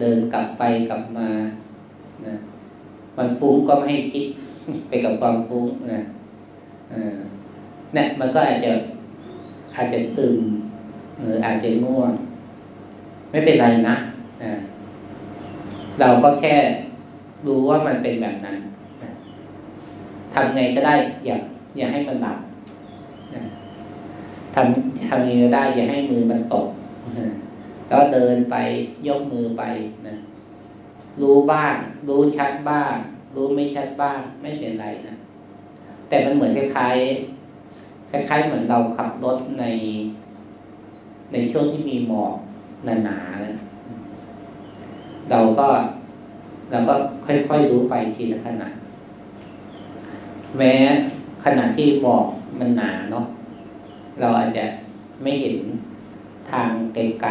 [0.00, 1.28] เดินกลับไปกลับมา
[2.26, 2.34] นะ
[3.16, 4.26] มันฟุ้งก็ไม่ให้คิด
[4.88, 6.00] ไปกับความฟุ้งนะ
[6.90, 8.72] เนี่ยมันก็อาจจะ
[9.74, 10.38] อาจจะซึม
[11.18, 12.12] หรืออาจจะง่วง
[13.30, 13.96] ไม่เป็นไรนะ
[16.00, 16.54] เราก็แค่
[17.46, 18.58] รู้ว่ามันเป็นแบบนั้น
[20.34, 20.94] ทำไงก็ได้
[21.26, 21.36] อย่า
[21.76, 22.38] อย่าให้มันหลับ
[24.54, 26.68] ทำทำยังไงก็ได้ อย่าให้มือมันตก
[27.88, 28.56] แล้วเดินไป
[29.06, 29.62] ยกมือไป
[30.06, 30.14] นะ
[31.20, 31.74] รู้บ้าง
[32.08, 32.94] รู้ชัดบ้าง
[33.34, 35.14] รู้ไม่ชัดบ้าง ไม่เป็นไรนะ
[36.10, 39.64] แต่มันเหมือนคล้ายๆคล้ายๆ เหมือนเราขับรถใน
[41.32, 42.34] ในช่วงที่มีหมอก
[43.04, 43.54] หนาๆนะ
[45.30, 45.68] เราก็
[46.70, 46.94] เราก็
[47.26, 48.68] ค่อยๆรู้ไปทีละขณะ
[50.58, 50.74] แม้
[51.44, 52.26] ขณะที่หมอก
[52.58, 53.26] มันหนาเนาะ
[54.20, 54.64] เราอาจจะ
[55.22, 55.56] ไม่เห็น
[56.50, 57.30] ทางไกล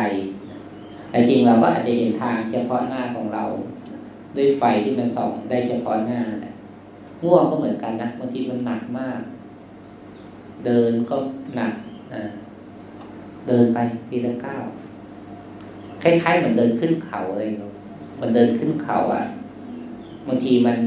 [0.56, 3.44] ๆแต่จริงเราก็อาจจะเห็นทางเฉพาะหน้าของเรา
[4.36, 6.54] ด้วยไฟที่มันส่องได้เฉพาะหน้าแหละ
[7.24, 9.22] ง่วงก็เหมือนกันนะบางทีมันหนักมาก
[10.66, 11.16] เดินก็
[11.56, 11.74] หนัก
[12.14, 12.24] นะ
[13.48, 13.78] เดินไป
[14.10, 14.64] ทีละก้าว
[16.02, 17.72] คล้ายๆเหมือนเดินขึ้นเขาเลยเนาะ
[18.20, 19.24] มันเดินขึ้นเขาอะ่ะ
[20.28, 20.78] บางทีมัน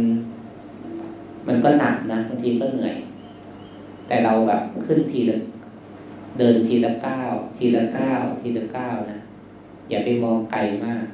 [1.48, 2.94] มันก็หนักนะบางทีก็เหนื่อย
[4.06, 5.36] แต่เราแบบขึ้นทีละ
[6.38, 9.18] เดินทีละก้าวทีละก้าวทีละก้าวนะ
[9.90, 11.04] อย่าไปมองไกลมาก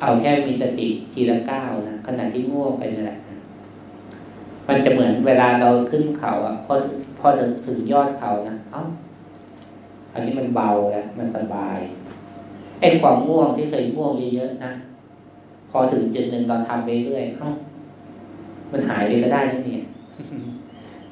[0.00, 3.18] เอาแค่มีสติทีละก้าวนะขณะที่ง่วงไปนั่นแหละ
[4.68, 6.72] มันจะเหมือนเวลาเราขึ้นเขาอะพอ
[7.18, 7.26] พอ
[7.66, 8.82] ถึงยอดเขานะเอ้า
[10.12, 11.78] อันนี้มันเบาแล้วมันสบาย
[12.80, 14.72] ไอ้ความง่วงที่เคยง่วงเยอะๆนะ
[15.70, 17.48] พอถึงจุดหนึ่งตอนทำไปเรื่อยเอ้า
[18.72, 19.84] มันหายไปก็ได้นี่เนี่ย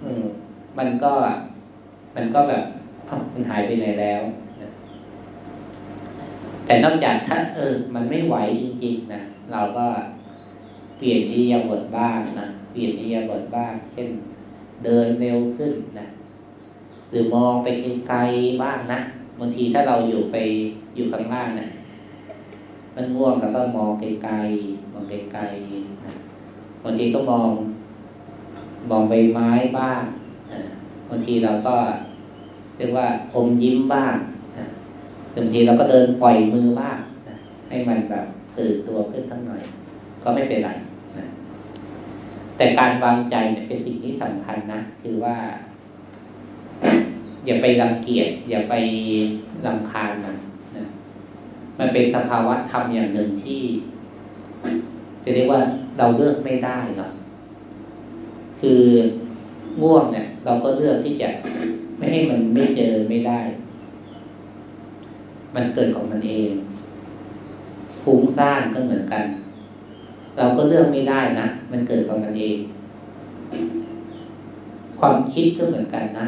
[0.03, 0.23] อืม
[0.79, 1.13] มันก็
[2.17, 2.65] มันก็แบบ
[3.33, 4.21] มันหายไปไหนแล้ว
[6.65, 9.23] แต่นอกจากถ้าเออ มันไม่ไหวจริง ๆนะ
[9.53, 9.87] เราก็
[10.99, 14.09] เปลี่ยนอิริยาบถบ้างนะเปลี่ยนอิริยาบถบ้าง เช่น
[14.85, 16.07] เดินเร็วขึ้นนะ
[17.11, 17.69] หรือมองไป
[18.09, 19.01] ไกลๆบ้างนะ
[19.41, 20.37] บางทีถ้าเราอยู่ไป
[20.95, 21.69] อยู่ข้างล่างนะ
[22.95, 27.51] มันง่วงแล้วก็มองไกลๆมองไกลๆบางทีก็มอง
[28.91, 29.49] มองใบไม้
[29.79, 30.03] บ้าง
[31.09, 31.77] บางทีเราก็
[32.77, 34.15] เรียกว่าอมยิ้มบ้าง
[35.37, 36.99] บางทีเราก็เดินปล่อยมือบ้าง
[37.69, 38.27] ให้มันแบบ
[38.59, 39.63] ตื่นตัวขึ้นทั้งหน่อย
[40.23, 40.71] ก็ไม่เป็นไร
[41.19, 41.27] นะ
[42.57, 45.37] แต่การวางใจเนี่ยเป็นสิ่งที่สำคัญนะคือว่า
[47.47, 48.75] อย่าไปรังเกียจอย่าไป
[49.67, 50.37] ลำคาญมัน
[50.77, 50.85] นะ
[51.79, 53.63] มันเป็นสภาวะธรรมอย่างหนึ่งที่
[55.25, 55.61] จะเรียกว่า
[55.99, 57.13] เราเลือกไม่ได้เนาะ
[58.61, 58.83] คือ
[59.83, 61.29] ง่วงเนี่ย เราก็เลือกที่จะ
[61.99, 63.41] ไม่ให้มันไม่เจอไม่ได้
[65.55, 66.53] มันเกิดของมันเอง
[68.03, 69.25] ฟุ้งซ่านก็เหมือนกัน
[70.37, 72.59] เราก็เลือกไม่ได้นะ มันเกิดของมันเอง
[74.99, 76.27] ความคิดก็เหมือนกันนะ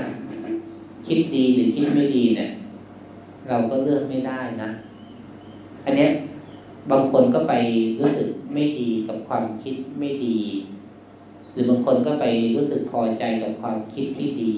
[1.07, 2.51] คิดดีหรือคิดไม่ดีเนี่ย
[3.49, 4.71] เราก็เลือกไม่ได้นะ
[5.85, 6.11] อันเนี้ย
[6.91, 7.53] บางคนก็ไป
[8.01, 10.39] รู้สึกไม่ดีกับความคิดไม่ดี
[11.53, 14.53] หรือบางคนก็ไปรู้สึกพอใจกับความคิดที่ดี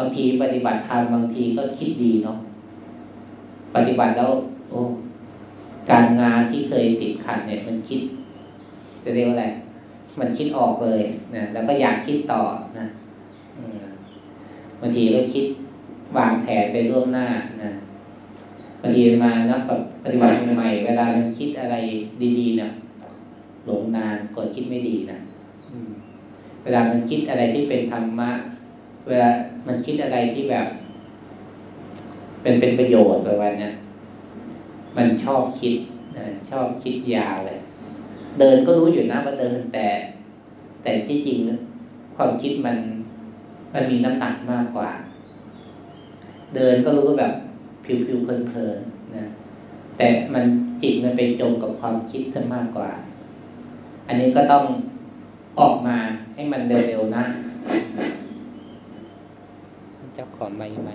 [0.00, 2.38] บางทีปฏิบัติธรรมบางทีก็คิดดีเนาะ
[3.74, 4.30] ปฏิบัติแล้ว
[4.70, 4.80] โอ้
[5.90, 8.00] การงานที่เคยติดขัดเนี่ย มันคิด
[9.04, 9.46] จะเรียกว่าอะไร
[10.20, 11.02] มันคิดออกเลย
[11.34, 12.42] นะแล้วก็อยากคิดต่อ
[12.78, 12.86] นะ
[14.80, 15.44] บางทีก็คิด
[16.16, 17.26] วางแผนไปล่วงหน้า
[17.62, 17.70] นะ
[18.82, 21.76] บางทีมานะกับปฏิบัติใหม่เวลามันคิดอะไร
[22.38, 22.70] ดีๆเนี่ย
[23.66, 25.18] หลงนานกดคิดไม่ดีนะ
[26.62, 28.30] เวลามันคิดอะไรที่เป็นธรรมะ
[29.08, 29.30] เวลา
[29.66, 30.66] มันคิดอะไรที่แบบ
[32.42, 33.70] เป็นเป็นประโยชน์ประมาณนี้
[34.96, 35.76] มันชอบคิด
[36.16, 37.60] นะชอบคิดยาวเลย
[38.38, 39.86] เดินก็รู้อยู่นะว่าเดินแต่
[40.82, 41.38] แต่ที่จริง
[42.16, 42.76] ความคิดมัน
[43.74, 44.90] มันมีน้ำหนักมากกว่า
[46.54, 47.32] เดินก็รู้แบบ
[47.84, 49.24] ผิวๆเพลินๆนนะ
[49.96, 50.44] แต่มัน
[50.82, 52.90] จิตมันไปจมกับความคิดซะมากกว่า
[54.08, 54.64] อันนี้ก็ต้อง
[55.60, 55.96] ออกมา
[56.34, 57.24] ให้มันเร็วๆนะ
[60.16, 60.94] จ้าของไม่ไม่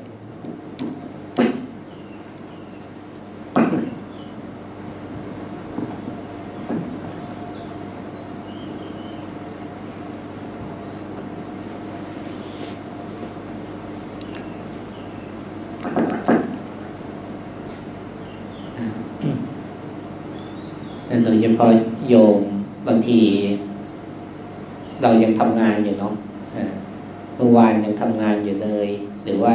[21.23, 21.69] โดยเฉพาะ
[22.09, 22.41] โยม
[22.87, 23.19] บางที
[25.01, 26.13] เรายังทำงานอยู่เนาะ
[27.35, 28.87] เมื่อวานยังทำงานอยู่เลย
[29.23, 29.53] หรือว่า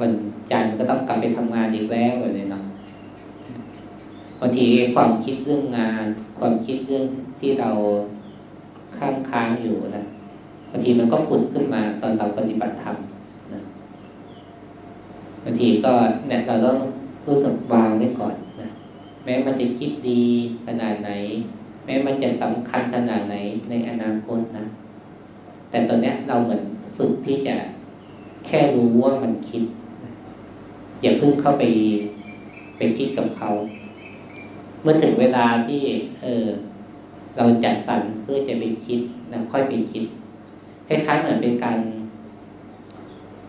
[0.00, 0.12] วัน
[0.50, 2.64] จันทร์ก็ต้องกลับไปทำงานอีกแล้วแบบนี้เนาะ
[4.40, 6.06] บางทีความคิดเรื่องงาน
[6.38, 7.04] ความคิดเรื่อง
[7.40, 7.70] ที่เรา
[8.96, 10.04] ค้างค้างอยู่นะ
[10.70, 12.96] บางทีมันก็ผุดขึ้นมาตอนเราปฏิบัติธรรม
[13.52, 13.60] นะ
[15.44, 15.92] บางทีก็
[16.28, 16.76] เนี่ยเราต้อง
[17.26, 18.68] รู้สึกวางไว้ก่อนนะ
[19.24, 20.22] แม้มันจะคิดดี
[20.66, 21.10] ขนาดไหน
[21.84, 23.36] แม้มันจะสำคัญขนาดไหน
[23.68, 24.64] ในอนาคตนะ
[25.72, 26.62] แต่ตอนนี้เราเหมือน
[26.96, 27.56] ฝึกที่จะ
[28.46, 29.62] แค่รู้ว่ามันคิด
[31.02, 31.64] อย่าเพิ่งเข้าไป
[32.76, 33.50] ไปคิดกับเขา
[34.82, 35.82] เมื่อถึงเวลาที่
[36.22, 36.46] เออ
[37.36, 39.00] เราจัดสรรเพื่อจะไปคิด
[39.32, 40.04] นะค่อยไปคิด
[40.88, 41.78] คล้ายๆเหมือนเป็นการ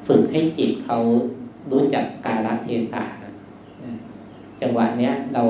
[0.08, 0.98] ฝึกให้จิตเขา
[1.72, 3.04] รู้จักกาลเทศะ
[4.62, 5.44] จังหวะเนี้ยเรา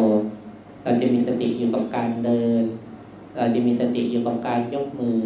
[0.83, 2.63] เราจะมีสติอยู่กับการเดิน
[3.37, 5.17] เราจะมีสติอยู่กับการยกมือ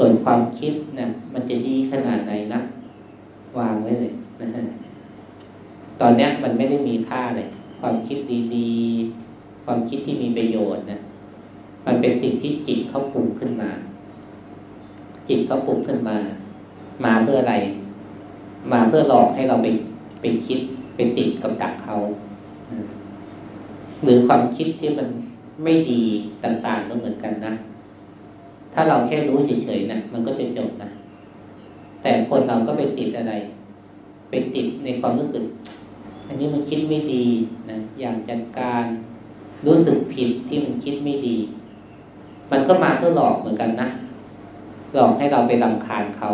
[0.00, 2.60] ส่วนความคิดนะมันจะดีขนาดไหนนะ
[3.58, 4.12] วางไว้เลย
[4.56, 4.64] นะ
[6.00, 7.46] ตอนเนี้ยมันไม่ได้มีค่าเลย
[7.80, 8.18] ความคิด
[8.54, 10.98] ดีๆ ความคิดที่มีประโยชน์นะ
[11.86, 13.70] มันเป็นสิ่งที่จิตเขาปรุงขึ้นมา
[15.28, 16.16] จิตเขาปรุงขึ้นมา
[17.04, 17.54] มาเพื่ออะไร
[18.72, 19.66] มาเพื่อหลอกให้เราไป
[20.20, 20.60] ไปคิด
[20.96, 21.94] ไปติดกับดักเขา
[24.04, 25.08] หรือความคิดที่มัน
[25.64, 26.02] ไม่ดี
[26.44, 27.52] ต่างๆก็เหมือนกันนะ
[28.80, 30.88] ถ้าเราแค่รู้เฉยๆนะมันก็จะจบนะ
[32.02, 33.34] แต่คนเราก็ไปติดอะไร
[34.30, 35.44] ไปติดในความรู้สึก
[36.26, 37.26] อันนี้มันคิดไม่ดี
[37.70, 38.84] นะอย่างจัดการ
[39.66, 41.36] รู้สึกผิดที่มันคิดไม่ดี
[42.50, 43.88] มันก็มาเพื่อหลอกเหมือนกันนะ
[44.94, 46.28] หลอกให้เราไปลำคาญเขา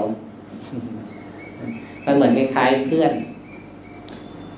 [2.04, 3.12] มันเหมือนคล้ายๆเพื่อน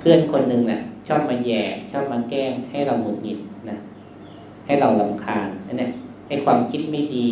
[0.01, 3.77] เพื่อนคนหนึ่งนะ่ยชอบมาแย่ชอบมาแกล้ง ให้เราหงุดหงิดนะ
[4.67, 5.91] ให้เราลำคาญนั่นแหละ
[6.29, 7.29] ให้ความคิดไม่ดี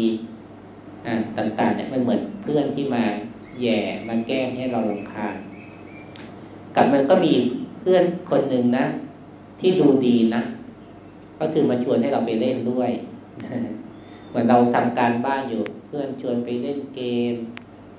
[1.39, 3.05] ต่างๆเนี่ยมันเหมือนเพื่อนที่มา
[3.61, 5.37] แย่มาแกล้งให้เราลำคาญ
[6.77, 7.35] กับมันก็มี
[7.81, 8.85] เพื่อนคนหนึ่งนะ
[9.61, 10.43] ที่ดูดีนะ
[11.39, 12.91] ก็คือมาชวนให้เราไปเล่นด้วย
[14.29, 17.01] เหมือนเราทำการบ้านอยู่ เพื่อนชวนไปเล่นเก
[17.33, 17.35] ม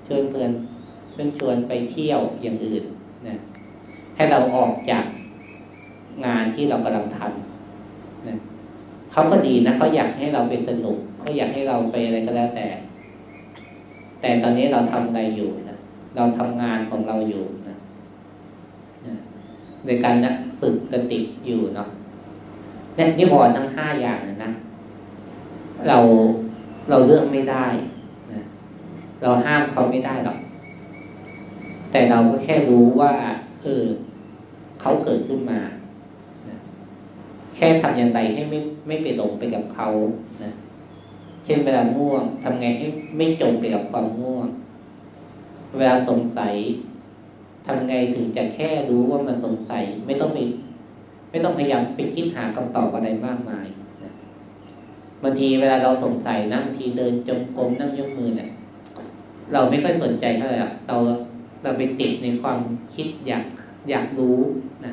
[0.06, 0.50] ชวนเพื่อน
[1.12, 2.84] ชวนชวนไปเที่ยวอย่างอื่น
[3.26, 3.34] นะ
[4.16, 5.04] ให้เราออกจาก
[6.24, 8.36] งานที่เรากำลังทำนะ
[9.12, 12.66] เขาก็ดีนะเขาอยากให้เราไปสนุกเขาอยากให้เราไปอะไรก็แล้วแต่
[14.26, 15.76] แต่ตอนนี้เราทำอะไรอยู่นะ
[16.16, 17.76] เราทำงานของเราอยู่นะ
[19.86, 21.88] ในการนะฝึกสติอยู่เนาะ
[22.96, 24.50] เนี่ยนิวรณ์ทั้งห้าอย่างนะนะ
[25.88, 25.98] เรา
[26.90, 27.66] เราเลือกไม่ได้
[28.32, 28.40] นะ
[29.22, 30.38] เราห้ามเขาไม่ได้หรอก
[31.90, 33.12] แต่เราก็แค่รู้ว่า
[33.62, 33.84] เออ
[34.80, 35.60] เขาเกิดขึ้นมา
[36.48, 36.56] นะ
[37.54, 39.88] แค่ทำอย่างไรให้ไม่ไม่ไปหลงไปกับเขา
[40.44, 40.52] นะ
[41.46, 44.46] เช่นเวลาง่วงทำไงให้ไม่จมไปกับความง่วง
[45.78, 46.54] เวลาสงสัย
[47.66, 50.38] ทำไงถึงจะแค่รู้ว่ามันสงสัย ไม่ต้องไป
[51.30, 53.66] ไม่ต้องพยายามไปคิดหาคำตอบอะไรมากมาย
[55.22, 58.48] บางทีเวลาเราสงสัยนั่งทีเดินจงกรมนั่งยกมือเนี่ย
[59.52, 60.96] เราไม่ค่อยสนใจเท่าไหร่เรา
[61.62, 62.58] เราไปติดในความ
[62.94, 63.44] คิดอยาก
[63.90, 64.38] อยากรู้
[64.84, 64.92] นะ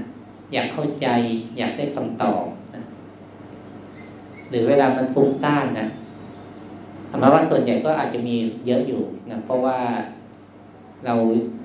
[0.54, 1.08] อยากเข้าใจ
[1.58, 2.84] อยากได้คำตอบนะ
[4.50, 5.88] หรือเวลามันฟุ้งซ่านนะ
[7.14, 8.36] ธรรมะว่าส่วนใหญ่ก็อาจจะมี
[8.68, 9.78] เยอะอยู่นะเพราะว่า
[11.06, 11.16] เรา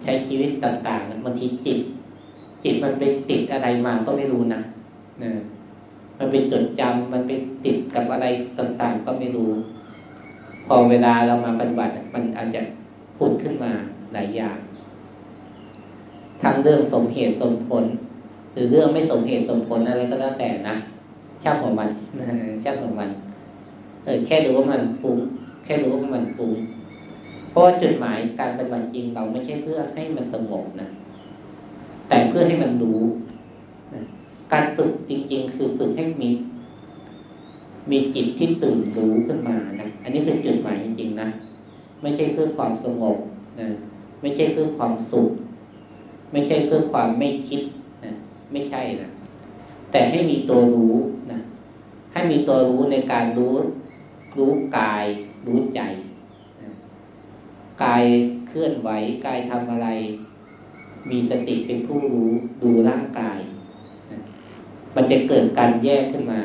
[0.03, 1.79] ใช้ชีวิตต่างๆบางทีจิต
[2.65, 4.61] จิตมันไปติดอะไรมาก็ไม่รู้นะ
[5.23, 5.31] นะ
[6.19, 8.27] มันเป็นจดจำมันเป็นติดกับอะไร
[8.59, 9.51] ต่างๆ ก็ไม่รู้
[10.67, 12.61] พอเวลาเรามาปฏิบัติมันอาจจะ
[13.17, 13.71] พูดขึ้นมา
[14.13, 14.57] หลายอย่าง
[16.43, 17.85] ทั้งเรื่องสมเหตุสมผล
[18.53, 20.77] หรือเรื่องไม่สมเหตุสมผลอะไรก็แล้วแต่นะ
[21.43, 21.89] ช่างของมัน
[22.65, 23.11] ช่างของมัน
[24.09, 25.19] ออแค่รู้ว่ามันฟุ้ง
[25.65, 26.55] แค่รู้ว่ามันฟุ้ง
[27.51, 30.89] เพราะว่าจุดหมายการปฏิบัติจริงเราไม่ใช่เพื่อให้มันสงบนะ
[32.09, 33.01] แต่เพื่อให้มันรู้
[34.53, 36.31] การฝึกจริง ๆ คือฝึกให้มี
[37.91, 41.29] มีจิตที่ตื่นรู้ขึ้นมานะอันนี้คือจุดหมายจริงๆนะ
[42.03, 43.17] ไม่ใช่เพื่อความสงบ
[43.61, 43.69] นะ
[44.21, 45.31] ไม่ใช่เพื่อความสุข
[46.33, 47.63] ไม่ใช่เพื่อความไม่คิด
[48.05, 48.13] นะ
[48.53, 49.09] ไม่ใช่นะ
[49.91, 50.95] แต่ให้มีตัวรู้
[51.31, 51.39] นะ
[52.13, 53.55] ให้มีตัวรู้ในการรู้
[54.39, 55.05] รู้กาย
[55.47, 55.81] รู้ใจ
[57.85, 58.05] กาย
[58.49, 58.91] เคลื่อนไหว
[59.27, 59.89] กายทำอะไร
[61.11, 62.31] มีสติเป็นผู้รู้
[62.63, 63.39] ดูร่างกาย
[64.95, 66.41] มันจะเกิดการแยกขึ้นมา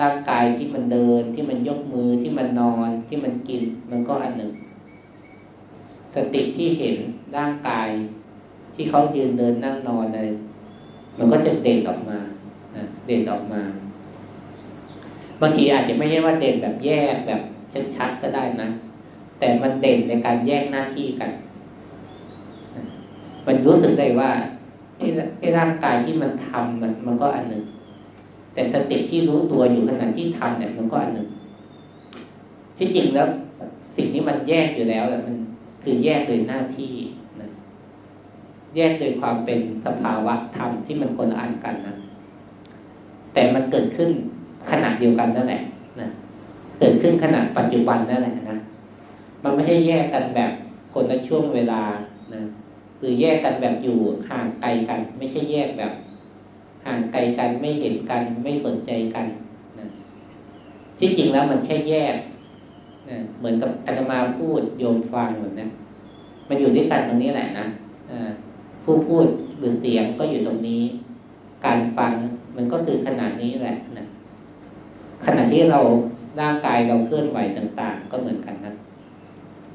[0.00, 4.50] ร่างกายที่มันเดินที่มันยกมือที่มันนอนที่มันกินมันก็อันหนึ่ง
[6.14, 6.96] สติที่เห็น
[7.36, 7.88] ร่างกาย
[8.74, 10.30] ที่เขายืนเดินนั่งนอนเลย
[11.18, 12.18] มันก็จะเด่นออกมา
[13.06, 13.62] เด่นออกมา
[15.40, 17.40] บางทีอาจจะไม่ใช่ว่าเด่นแบบแยกแบบ
[17.96, 18.68] ชัดๆก็ได้นะ
[19.38, 21.30] แต่มันเด่นในการแยกหน้าที่กัน
[23.46, 24.30] มันรู้สึกได้ว่า
[24.98, 27.62] ไอ้ร่างกายที่มันทำมันมันก็อันหนึ่ง
[28.54, 31.28] แต่สติที่รู้ตัวอยู่ขณะที่ทำเนี่ยมันก็อันหนึ่ง
[32.78, 33.26] ที่จริงแล้ว
[33.96, 35.36] สิ่งที่มันแยกอยู่แล้วแหละมัน
[35.82, 36.92] คือแยกโดยหน้าที่
[38.76, 41.94] แยกโดยความเป็นสภาวะธรรมที่มันคนละอันกันนะ
[43.32, 44.10] แต่มันเกิดขึ้น
[44.70, 45.60] ขณะเดียวกันนั่นแหละ
[46.00, 46.06] นะ
[46.78, 48.56] เกิดขึ้นขณะปัจจุบันนั่นแหละนะ
[49.42, 50.50] มันไม่ใช่แยกกันแบบ
[50.92, 51.82] คนละช่วงเวลา
[52.34, 52.42] นะ
[53.00, 53.98] หรือแยกกันแบบอยู่
[54.30, 55.92] ห่างไกลกัน ไม่ใช่แยกแบบ
[56.86, 59.26] ห่างไกลกันไม่เห็นกันไม่สนใจกัน
[59.78, 59.86] นะ
[60.98, 62.14] ที่จริงแล้วมันแค่แยก
[63.08, 65.68] นะเหมือนกับอาตมาพูดโยมฟังเหมือนนะ
[66.48, 67.66] มันอยู่ด้วยกันตรงนี้แหละนะ
[68.10, 68.12] อ
[68.84, 69.26] ผู้พูด
[69.58, 70.82] หรือเสียงก็อยู่ตรงนี้
[71.64, 72.12] การฟัง
[72.56, 74.04] มันก็คือขนาดนี้แหละนะ
[75.26, 75.80] ขณะที่เรา
[76.40, 78.72] ร่างกายเราเคลื่อนไหวต่าง ๆ ก็เหมือนกันนะ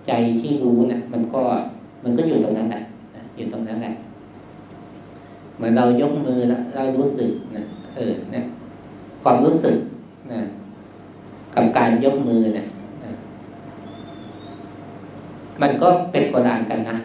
[0.08, 1.42] ใจที่รู้นะมันก็
[2.04, 2.82] มันก็อยู่ตรงนั้นแหละ
[3.36, 3.94] อยู่ตรงนั้นแหละ
[5.56, 7.64] เหมือนเรายกมือแล้วเรารู้สึกนะ
[7.96, 8.46] เออเนี่ย
[9.24, 9.76] ความรู้สึก
[10.32, 10.40] นะ
[11.56, 12.66] กับการยกมือเนี่ย
[15.62, 16.98] มันก็เป็นคนละอันกันนะ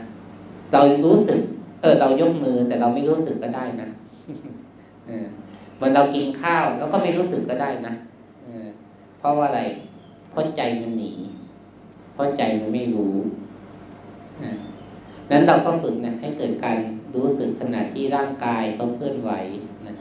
[0.73, 1.41] เรารู้สึก
[1.81, 3.89] เออ เรายกมือแต่เราไม่รู้สึกก็ได้นะ
[5.07, 5.27] เออ
[5.81, 7.95] มันเรากินข้าวแล้วก็ไม่รู้สึกก็ได้นะ
[9.19, 9.63] เพราะว่าอะไร
[10.31, 11.13] เพราะใจมันหนี
[12.15, 13.17] เพราะใจมันไม่รู้
[15.31, 16.79] นั้นเราก็ฝึกนะให้เกิดการ
[17.15, 19.31] รู้สึกขณะที่ร่างกายเขาเคลื่อนไหว
[19.87, 19.95] นะ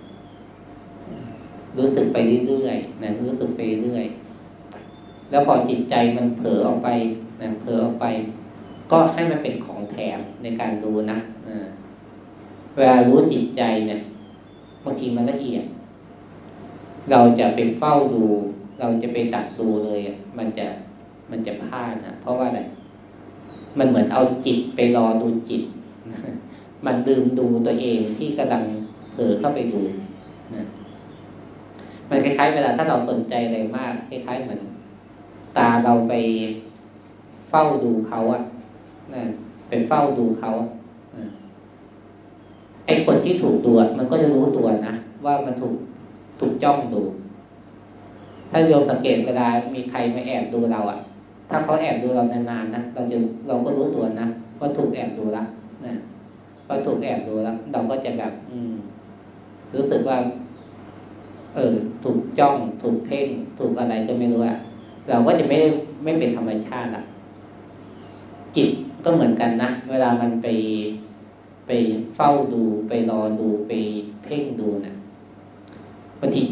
[1.78, 4.06] รู้สึกไปเรื่อยๆนะรู้สึกไปเรื่อย
[5.30, 6.90] แล้วพอจิตใจมันเผลอออกไป
[7.42, 8.06] นะเผลอออกไป
[8.92, 11.18] ก็ให้มันเป็นของแถมในการดูนะ
[12.76, 14.00] เวลารู้จิตใจเนี่ย
[14.84, 15.66] บางทีมันละเอียด
[17.12, 18.26] เราจะไปเฝ้าดู
[18.80, 20.00] เราจะไปตัดดูเลย
[20.38, 20.66] มันจะ
[21.32, 22.62] มันจะพลาดนะเพราะว่าอะไร
[23.80, 25.64] มันเหมือนเอาจิตไปรอดูจิต
[26.86, 28.64] มันดื่มดูตัวเองที่กำลัง
[29.14, 29.82] เผลอเข้าไปดู
[30.56, 30.64] นะ
[32.10, 34.62] มันคล้ายๆเวลาถ้าเราสนใจอะไรมาก คล้ายๆเหมือน
[35.58, 36.14] ตาเราไป
[37.50, 38.42] เฝ้าดูเขาอะ
[39.14, 39.22] นะ
[39.70, 40.52] ไปเฝ้าดูเขา
[42.86, 44.94] ไอ้คนที่ถูกดูมันก็จะรู้ตัวนะ
[45.26, 45.76] ว่ามันถูก
[46.40, 47.02] ถูกจ้องดู
[48.52, 51.00] ถ้าโยมสังเกตเวลามีใครมาแอบดูเราอะ่ะ
[51.50, 54.28] ถ้าเขาแอบดูเรานานๆนะเราจะเราก็รู้ตัวนะ
[54.60, 55.44] ว่าถูกแอบดูละ
[55.86, 55.94] นะ
[56.68, 58.74] ว่าถูกแอบดูแล้วเราก็จะแบบ อืม
[59.74, 60.18] รู้สึกว่า
[61.56, 63.28] เออ ถูกจ้องถูกเพ่ง
[63.60, 64.58] ถูกอะไรก็ไม่รู้อะ
[65.10, 65.60] เราก็จะไม่
[66.04, 67.04] ไม่เป็นธรรมชาติละ
[68.56, 68.70] จิต
[69.04, 70.48] ก็เหมือนกันนะเวลามันไป
[71.68, 71.72] ไป
[72.16, 73.72] เฝ้าดูไปรอดูไป
[74.24, 74.94] เพ่งดูนะ
[76.20, 76.44] บางที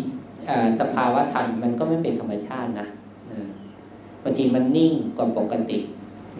[0.80, 2.88] สภาวะธรรมมันก็ไม่เป็นธรรมชาตินะ
[4.24, 5.80] บางทีมันนิ่งกว่าปกติ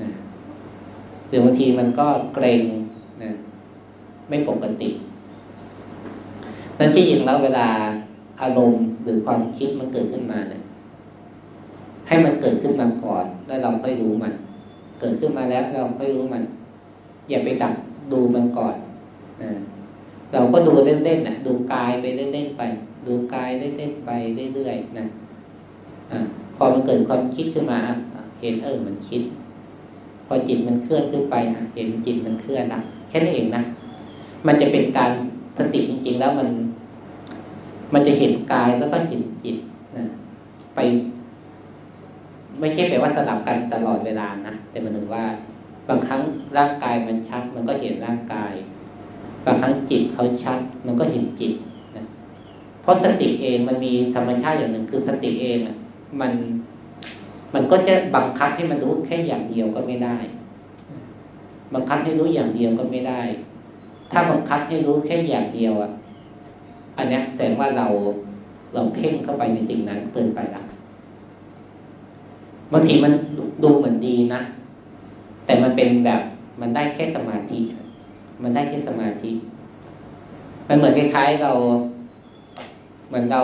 [0.02, 0.10] นะ
[1.28, 2.62] หรือบางทีมันก็เกรง
[3.24, 3.30] นะ
[4.30, 4.90] ไม่ปกติ
[6.80, 7.68] นั่นที่จริงแล้วเวลา
[8.42, 10.62] อารมณ์หรือความคิดมันเกิดขึ้นมาเนี่ย
[12.08, 14.34] ให้มันเกิดขึ้นมาก่อน แล้วเราค่อยรู้มัน
[15.00, 16.44] เกิดขึ้นมาแล้วเราค่อยรู้มัน
[17.30, 17.74] อย่าไปดัก
[18.12, 18.76] ดูมันก่อน
[19.42, 19.50] นะ
[20.34, 22.62] เราก็ดูเล่นๆนะดูกายไปเล่นๆไป
[23.08, 24.10] ดูกายเล่นๆไป
[24.56, 25.06] เรื่อยๆนะ
[26.12, 26.14] อ
[26.56, 27.80] พอมันเกิดความคิดขึ้นมา
[28.42, 29.22] เห็นเออมันคิด
[30.28, 31.36] พอจิตมันเคลื่อนขึ้นไป
[31.76, 33.62] เห็นจิตมันเคลื่อนนะแค่นั้นเองนะ
[34.48, 35.12] มันจะเป็นการ
[35.58, 36.50] สติจริง ๆ แล้วมัน
[37.94, 39.58] มันจะเห็นกายแล้วก็เห็นจิต
[39.96, 40.04] นะ
[40.76, 40.80] ไป
[42.60, 45.26] ไม่ใช่แปลว่าสลับกันตลอดเวลานะแต่มันถึงว่า
[45.90, 46.22] บางครั้ง
[46.58, 48.54] ร่างกายมันชัด มันก็เห็นร่างกาย
[49.46, 51.54] บางครั้งจิตเขาชัด มันก็เห็นจิต
[51.96, 52.04] นะ
[52.82, 55.76] เพราะสติเองมันมีธรรมชาติอย่างหนึ่งคือสติเองอะ
[56.22, 56.32] มัน
[57.54, 60.18] มันก็จะบังคับให้มันรู้แค่อย่างเดียวก็ไม่ได้
[61.74, 63.22] บังคับให้รู้อย่างเดียวก็ไม่ได้
[64.12, 65.92] ถ้าบังคับให้รู้แค่อย่างเดียวอะ
[66.98, 67.88] อันนี้แสดงว่าเรา
[68.74, 70.64] เราเพ่งเข้าไปในสิ่งนั้นเกินไปละ
[72.74, 73.14] บางทีมัน
[73.64, 74.42] ดูเหมือนดีนะ
[75.46, 76.22] แต่มันเป็นแบบ
[76.62, 77.60] มันได้แค่สมาธิ
[78.42, 79.32] มันได้แค่สมาธิ
[80.68, 81.52] มันเหมือนคล้ายๆเรา
[83.08, 83.42] เหมือนเรา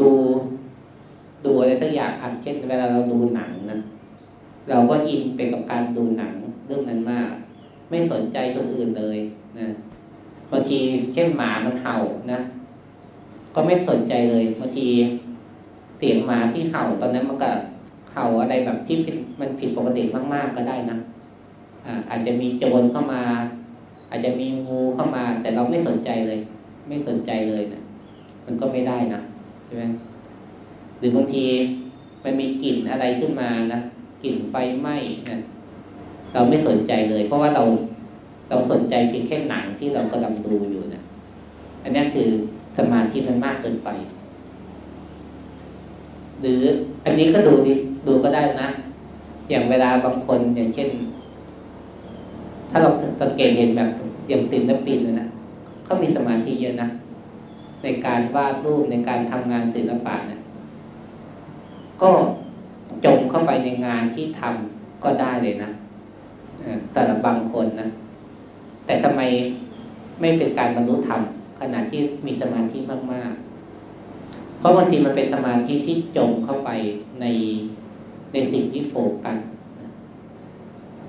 [0.00, 0.10] ดู
[1.44, 3.78] ดูอะไรสักอย่างอันเช่นเวลาเราดูหนังนะ
[4.68, 6.34] เราก็อินไปกับการดูหนัง
[6.66, 7.30] เรื่องนั้นมาก
[7.90, 9.18] ไม่สนใจคนอื่นเลย
[9.58, 9.66] นะ
[10.50, 10.78] บางที
[11.14, 11.96] เช่นหมามันเห่า
[12.32, 12.40] นะ
[13.54, 14.86] ก็ไม่สนใจเลยบางที
[15.98, 17.50] เสียงหมาที่เห่าตอนนั้นมันก็
[18.12, 18.96] เห่าอะไรแบบที่
[19.40, 20.02] มันผิดปกติ
[20.34, 20.96] มากๆก็ได้นะ
[22.10, 23.22] อาจจะมีโจรเข้ามา
[24.14, 26.40] อาจจะมีงูเข้ามา แต่เราไม่สนใจเลย
[26.88, 27.82] ไม่สนใจเลยนะ
[28.46, 29.20] มันก็ไม่ได้นะ
[29.64, 29.84] ใช่ไหม
[30.98, 31.44] หรือบางที
[32.24, 33.80] มันมีกลิ่นอะไรขึ้นมานะ
[34.22, 34.96] กลิ่นไฟไหม้
[35.30, 35.38] นะ
[36.34, 37.64] เราไม่สนใจเลย เพราะว่าเรา
[38.50, 41.02] เราสนใจเพียงแค่หนังที่เรากำลังดูอยู่นะ
[41.82, 42.28] อันนี้คือ
[42.78, 43.88] สมาธิมันมากเกินไป
[46.40, 46.62] หรือ
[47.04, 47.52] อันนี้ก็ดู
[48.06, 48.68] ดูก็ได้นะ
[49.50, 50.88] อย่างเวลาบางคนอย่างเช่น
[52.74, 52.90] ถ้าเรา
[53.22, 53.90] สังเกตเห็นแบบ
[54.28, 55.28] อย่างศิลปินนะ
[55.84, 56.88] เขามีสมาธิเยอะนะ
[57.82, 60.40] ในการวาดรูปในการทำงานศิลปะนะ
[62.02, 62.10] ก็
[63.04, 65.70] จมเข้าไปในงานที่ทำก็ได้เลยนะ
[66.92, 67.88] แต่ละบางคนนะ
[68.84, 69.20] แต่ทำไม
[70.20, 71.20] ไม่เป็นการบรรลุธรรม
[71.60, 72.78] ขณะที่มีสมาธิ
[73.12, 73.32] มาก
[73.96, 76.70] ๆ เพราะบางทีมันเป็นสมาธิที่จมเข้าไป
[77.20, 77.26] ใน
[78.32, 79.38] ในสิ่งที่โฟกัส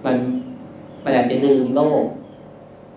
[0.06, 0.18] มัน
[1.06, 2.04] มันอาจจะลืมโลก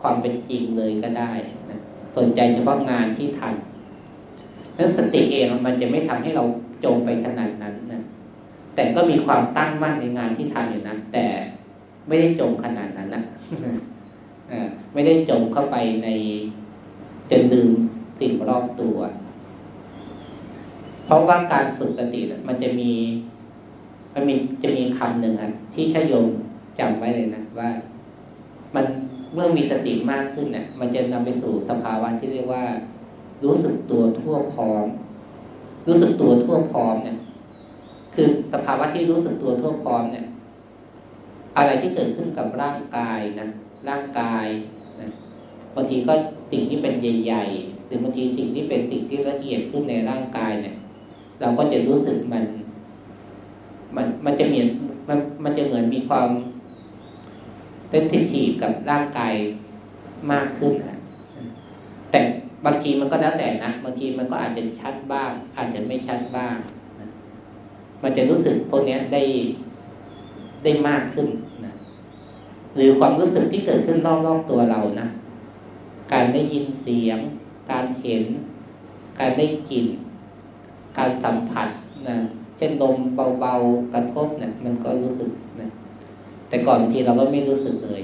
[0.00, 1.32] ความเป็นจริงเลยก็ได้
[1.70, 1.80] นะ
[2.16, 6.44] สนใจเฉพาะงานที่ทำนั้นสติเองมันจะไม่ทำให้เรา
[6.84, 8.02] จมไปขนาดนั้นนะ
[8.74, 11.26] แต่ก็มีความตั้งมั่นในงานที่ทำอยู่นั้นแต่
[12.08, 13.22] ไม่ได้จมขนาดนั้นนะ
[14.92, 16.08] ไม่ได้จมเข้าไปใน
[17.30, 17.70] จนลืม
[18.20, 18.98] สิ่งรอบตัว
[21.04, 22.92] เพราะว่าการฝึกสติมันจะมี
[24.14, 26.26] มันมีจะมีคำหนึ่งครับที่ชโยม
[26.78, 27.68] จำไว้เลยนะว่า
[28.74, 28.84] มัน
[29.34, 32.64] เมื่อมีสติมากขึ้นเนี่ยมันจะนำไปสู่สภาวะที่เรียกว่า
[33.44, 34.86] รู้สึกตัวทั่วพร้อม
[35.86, 37.16] รู้สึกตัวทั่วพร้อมเนี่ย
[38.14, 40.26] คือสภาวะที่รู้สึกตัวทั่วพร้อมเนี่ย
[41.56, 43.48] อะไรที่เกิดขึ้นกับร่างกายนะ
[43.88, 44.46] ร่างกาย
[45.00, 45.08] นะ
[45.74, 46.14] บางทีก็
[46.52, 46.94] สิ่งที่เป็น
[47.24, 50.76] ใหญ่ๆหรือบางทีสิ่งที่เป็นสิ่งที่ละเอียดขึ้นในร่างกายเนี่ย
[51.40, 52.44] เราก็จะรู้สึกมัน
[53.96, 54.68] มันมันจะเหมือน
[55.08, 56.28] มันมันจะเหมือนมีความ
[57.90, 59.34] เซนซิทีฟกับร่างกาย
[60.32, 60.98] มากขึ้นนะ
[62.10, 62.20] แต่
[62.64, 66.56] บางทีมันก็แล้วแต่นะบางทีมันก็อาจจะชัดบ้าง อาจจะไม่ชัดบ้าง
[67.00, 67.08] นะ
[68.02, 69.22] มันจะรู้สึกพวกนี้ได้
[70.64, 71.28] ได้มากขึ้น
[71.64, 71.72] นะ
[72.76, 75.08] หรือความรู้สึกที่เกิดขึ้นรอบๆตัวเรานะ
[76.12, 77.18] การได้ยินเสียง
[77.70, 78.24] การเห็น
[79.18, 79.86] การได้กลิ่น
[80.98, 81.68] การสัมผัส
[82.08, 82.16] นะ
[82.56, 82.96] เช่นลม
[83.40, 85.30] เบาๆกระทบเนะี่ยมันก็รู้สึก
[86.48, 88.02] แต่ก่อนบางทีเราก็ไม่รู้สึกเลย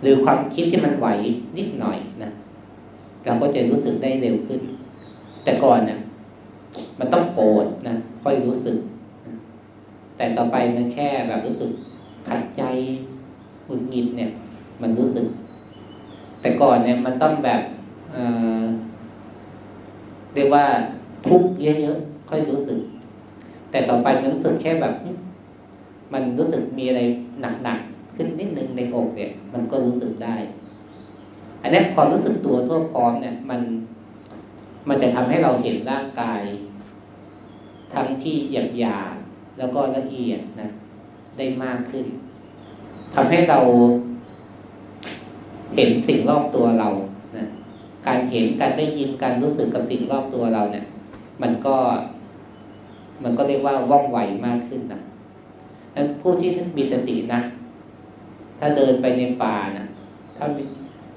[0.00, 1.06] หรือความคิดที่มันไหว
[1.58, 2.30] นิดหน่อยนะ
[3.26, 4.60] เราก็จะรู้สึกได้เร็วขึ้น
[5.44, 5.98] แต่ก่อนเนี่ย
[6.98, 8.76] มันต้องโกรธนะค่อยรู้สึก
[10.16, 11.70] แต่ต่อไปมันแค่แบบรู้สึก
[12.28, 12.62] ขัดใจ
[13.66, 14.30] หงุดหงิดเนี่ย
[14.82, 15.26] มันรู้สึก
[16.40, 17.60] แต่ก่อนเนี่ยมันต้องแบบ
[18.12, 20.64] เเรียกว่า
[21.26, 22.78] ทุกข์เยอะๆค่อยรู้สึก
[23.70, 24.94] แต่ต่อไปมันรู้สึกแค่แบบ
[26.12, 27.00] มันรู้สึกมีอะไร
[27.40, 30.36] หนักๆขึ้นนิดนึงในอกเนี่ย มันก็รู้สึกได้
[31.62, 33.60] อันนี้ความรู้สึกตัวทั่วพร้อมเนี่ย มัน
[34.88, 36.42] มันจะทำให้เราเห็นร่างกาย
[37.94, 39.14] ทั้งที่หยาบหยาบ
[39.58, 40.68] แล้วก็ละเอียดนะ
[41.36, 42.06] ได้มากขึ้น
[43.14, 43.58] ทำให้เรา
[45.74, 46.88] เห็นสิ่งรอบตัวเรา
[47.36, 47.44] นะ
[48.06, 50.84] การเห็นการได้ยินการรู้สึกกับสิ่งรอบตัวเราเนี่ย
[51.42, 51.76] มันก็
[53.22, 55.00] มันก็เรียกว่าว่องไวมากขึ้นนะ
[55.96, 57.40] นั้นผู้ที่มีสตินะ
[58.58, 59.86] ถ้าเดินไปในป่านะ
[60.36, 60.44] ถ้า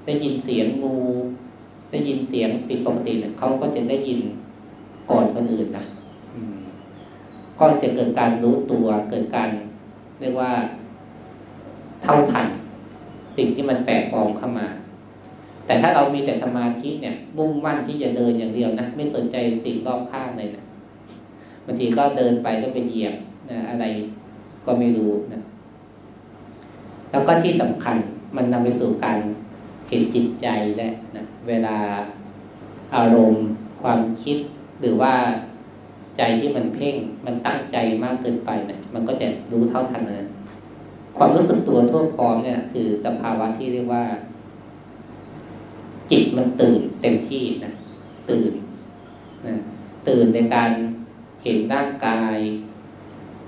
[0.05, 0.95] ได้ยินเสียงงู
[1.91, 4.19] ได้ยินเสียงผิดปกติเนี่ยเขาก็จะได้ยิน
[5.09, 5.83] ก่อนคนอื่นนะ
[7.59, 9.49] ก็จะเกิดการรู้ตัว เกิดการ
[10.19, 10.51] เรียกว่า
[12.03, 12.47] เท่าทัน
[13.37, 14.67] สิ่งที่มันแปลกปลอมเข้ามา
[15.65, 20.63] แต่ถ้าเรามีแต่สมาธิเนี่ยมุ่งมั่นที่จะเดินอย่างเดียวนะไม่สนใจสิ่งรอบข้างเลยนะ
[21.65, 23.15] บางทีก็เดินไปก็ไปเหยียบ
[23.49, 23.85] นะอะไร
[24.67, 25.41] ก็ไม่รู้นะ
[27.11, 27.97] แล้วก็ที่สำคัญ
[28.35, 29.19] มันนำไปสู่การ
[29.87, 30.47] เห็นจิตใจ
[30.77, 31.77] ได้นะเวลา
[32.95, 33.45] อารมณ์
[33.81, 34.37] ความคิด
[34.79, 35.13] หรือว่า
[36.17, 36.95] ใจที่มันเพ่ง
[37.25, 40.29] มันตั้งใจมากเกินไปเนะี่ยมันก็จะรู้เท่าทันนะ
[41.17, 44.05] ความรู้สึกตัวทั่วพร้อมเนี่ยคือสภาวะที่เรียกว่า
[46.11, 47.73] จิตมันตื่นเต็มที่นะ
[48.29, 48.51] ตื่น
[49.45, 49.53] นะ
[50.07, 50.71] ตื่นในการ
[51.43, 52.37] เห็นร่างกาย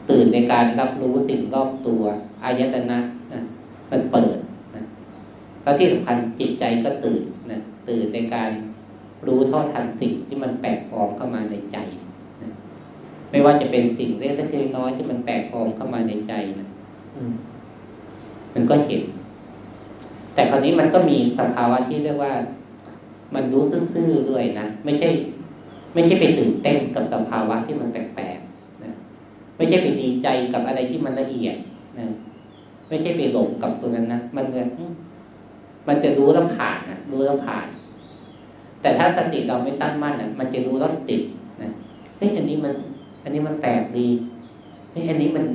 [0.09, 2.03] ตื่นในการรับรู้สิ่งรอบตัว
[2.43, 2.99] อายตนะ
[3.33, 3.41] นะ
[3.91, 4.37] มันเปิด
[4.75, 4.83] นะ
[5.61, 8.49] แล้วที่สำคัญจิตใจก็ตื่นนะตื่นในการ
[9.27, 11.77] รู้เท่าทันสิ่งที่มันแปลกปลอมเข้ามาในใจ
[12.41, 12.51] นะ
[13.31, 14.27] ไม่ว่าจะเป็นสิ่งเล็
[14.63, 16.67] กๆน้อยที่มันแปลกปลอมเข้ามาในใจนะ
[18.53, 19.03] มันก็เห็น
[20.33, 22.33] แต่คราวนี้มันก็มีสภาวะที่เรียกว่า
[23.35, 25.09] มันรู้ซื่อๆด้วยนะไม่ใช่
[25.93, 28.28] ไม่ใช่ไปตื่นเต้นกับสภาวะที่มันแปลกๆนะ
[29.59, 31.55] ไม่ใช่ไปดีใจกับอะไรที่มันละเอียด
[31.97, 32.05] นะ
[32.87, 34.67] ไม่ใช่ไปหลงกับตัวนั้นนะมันเงิน
[35.87, 37.67] มันจะรู้แล้วผ่านนะรู้แล้วผ่าน
[38.81, 41.21] แต่ถ้าสติเราไม่ตั้งมั่นอะมันจะรู้แล้วติด
[41.61, 41.69] นะ
[42.17, 42.73] เฮ้ยอันนี้มัน
[43.23, 44.07] อันนี้มันแปลกดี
[44.91, 45.45] เฮ้ยอันนี้มัน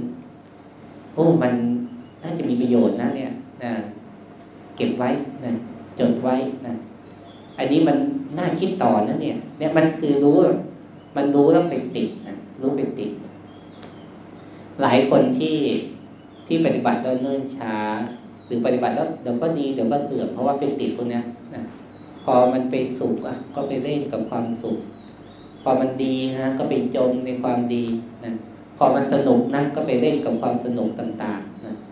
[1.15, 1.53] โอ้มัน
[2.23, 3.31] น่าจะมีประโยชน์นะเนี่ย
[3.63, 3.71] นะ
[4.77, 5.09] เก็บไว้
[5.45, 5.53] นะ
[5.99, 6.35] จดไว้
[6.67, 6.73] นะ
[7.59, 7.97] อันนี้มัน
[8.39, 10.37] น่าคิดต่อนะเนี่ย เนี่ยมันคือรู้
[11.17, 13.11] มันรู้แล้วเป็นติดนะรู้เป็นติด
[14.83, 15.59] หลายคนที่
[16.47, 17.77] ที่ปฏิบัติแล้วเนิ่นช้า
[18.47, 21.21] หรือปฏิบัติแล้วเดี๋ยวก็ดีเดี๋ยวก็เสื่อมเพราะว่าเป็นติดพวกนี้
[21.55, 21.63] นะ
[22.25, 24.79] พอมันไปสุขอะ ก็ไปเล่นกับความสุข
[25.63, 27.85] พอมันดีนะก็ไปจมในความดี
[28.25, 28.31] นะ
[28.79, 31.41] พอมันสนุกนะก็ไปเล่นกับความสนุกต่าง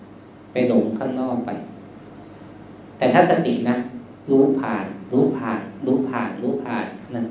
[0.01, 1.51] ๆไปหลงข้างนอกไป
[2.99, 3.77] แต่ถ้าสตินะ
[4.31, 7.23] รู้ผ่าน รู้ผ่าน รู้ผ่าน รู้ผ่านนะ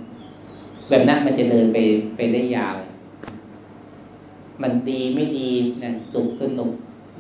[0.90, 1.78] แบบนั้นมันจะเดินไป
[2.16, 2.76] ไปได้ยาว
[4.62, 5.50] มันดีไม่ดี
[5.84, 6.72] นะสุขสนุก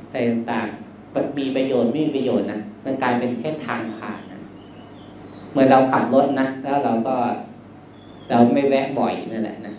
[0.09, 4.39] อะไรต่างๆมันมีประโยชน์ไม่มีประโยชน์นะมันกลายเป็นแค่ทางผ่านนะ
[5.51, 7.15] เมื่อเราขับรถนะแล้วเราก็
[8.29, 9.73] เราไม่แวะบ่อยนั่นแหละนะ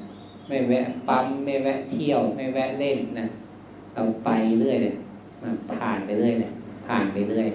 [0.49, 3.27] ไม่แวะปั๊มไม่แวะเที่ยว ไม่แวะเล่นนะ
[3.95, 4.95] เราไปเรื่อยเลย
[5.75, 6.53] ผ่านไปเรื่อยเนี่ย
[6.87, 7.47] ผ่านไปเรื่อย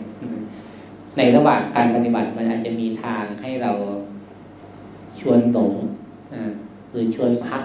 [1.18, 3.72] ในระหว่างการปฏิบัติมันอาจจะมีทางให้เรา
[5.20, 5.74] ชวนหลง
[6.92, 7.64] หรือชวนพัก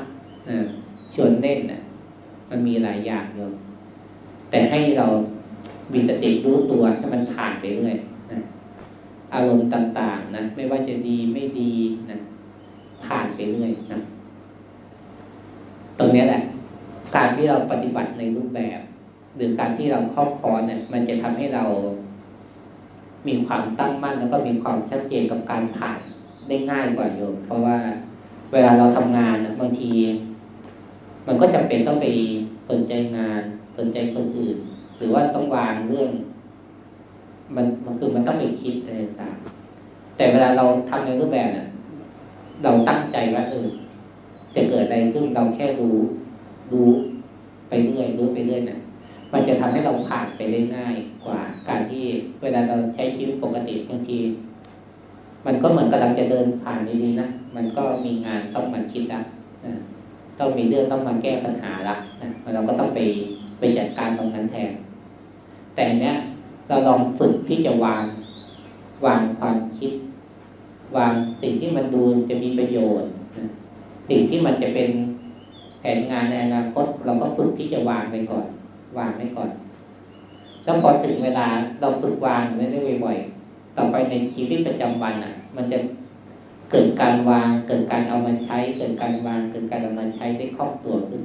[1.14, 1.81] ชวนเล่นนะ
[2.52, 3.54] มันมีหลายอย่างโยม
[4.50, 5.06] แต่ให้เรา
[5.92, 7.96] มีสติรู้ตัวให้มันผ่านไปเรื่อย
[8.32, 8.38] นะ
[9.34, 11.72] อารมณ์ต่าง ๆ นะไม่ว่าจะดีไม่ดี
[12.10, 12.18] นะ
[13.04, 13.98] ผ่านไปเรื่อยนะ
[15.98, 16.42] ตรงนี้แหละ
[17.16, 18.80] การที่เราปฏิบัติในรูปแบบ
[19.36, 21.64] หรือการที่เราครอบครองเนี่ยมันจะทำให้เรา
[23.28, 26.00] มีความตั้งมั่นแล้วก็มีความชัดเจนกับการผ่าน
[26.48, 27.76] ได้ง่ายกว่าโยมเพราะว่า
[28.52, 29.90] เวลาเราทำงานนะบางที
[31.26, 32.06] มันก็จำเป็นต้องไป
[32.70, 33.42] สนใจงาน
[33.78, 34.56] สนใจคนอื่น
[34.98, 36.10] หรือว่าต้องวางเรื่อง
[37.56, 39.36] มันมันคือมันต้องไปคิดอะไรต่าง
[40.16, 41.66] แต่เวลาเราทำในรูปแบบเนี่ย
[42.62, 43.66] เราตั้งใจว่าเออ
[44.54, 45.88] จะเกิดอะไรขึ้นเราแค่ดู
[46.72, 46.82] ดู
[47.68, 48.80] ไปเรื่อยดูไปเรื่อยเนะ
[49.32, 50.94] มันจะทำให้เราผ่านไปได้ง่าย
[51.24, 52.04] กว่า การที่
[52.42, 54.18] เวลาเราใช้ชีวิตปกติบางที
[55.46, 59.20] มันก็เหมือนกำลังจะเดินผ่านดีๆนะ มันก็มีงานต้องมาคิดละ
[59.64, 59.72] นะ
[60.42, 63.00] ต้องมีเรื่องต้องมาแก้ปัญหาละนะเราก็ต้องไป
[63.58, 64.72] ไปจัดการตรงนั้นแทน
[65.74, 66.14] แต่เนี้ย
[66.68, 68.02] เราลองฝึกที่จะวาง
[69.06, 69.90] วางความคิด
[70.96, 71.12] วาง
[71.42, 73.08] สิ่งที่มันดูจะมีประโยชน์
[74.08, 74.88] สิ่งที่มันจะเป็น
[75.78, 78.46] แผนงานในอนาคตเราก็ฝึกที่จะวางไปก่อน
[78.98, 79.50] วางไว้ก่อน
[80.64, 81.46] แล้วพอถึงเวลา
[81.80, 85.78] เราฝึกวางไม่ได้บ่อยๆต่อไปในชีวิตประจำวันอะ มันจะ
[86.72, 91.22] เกิดการวาง เกิดการเอามาใช้ เกิดการวาง เกิดการเอามาใช้ได้คล่องตัวขึ้น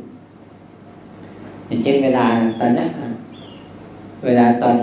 [1.68, 2.26] อย่างเช่นเวลา
[2.60, 2.86] ตอนนี้
[4.26, 4.78] เวลาตอน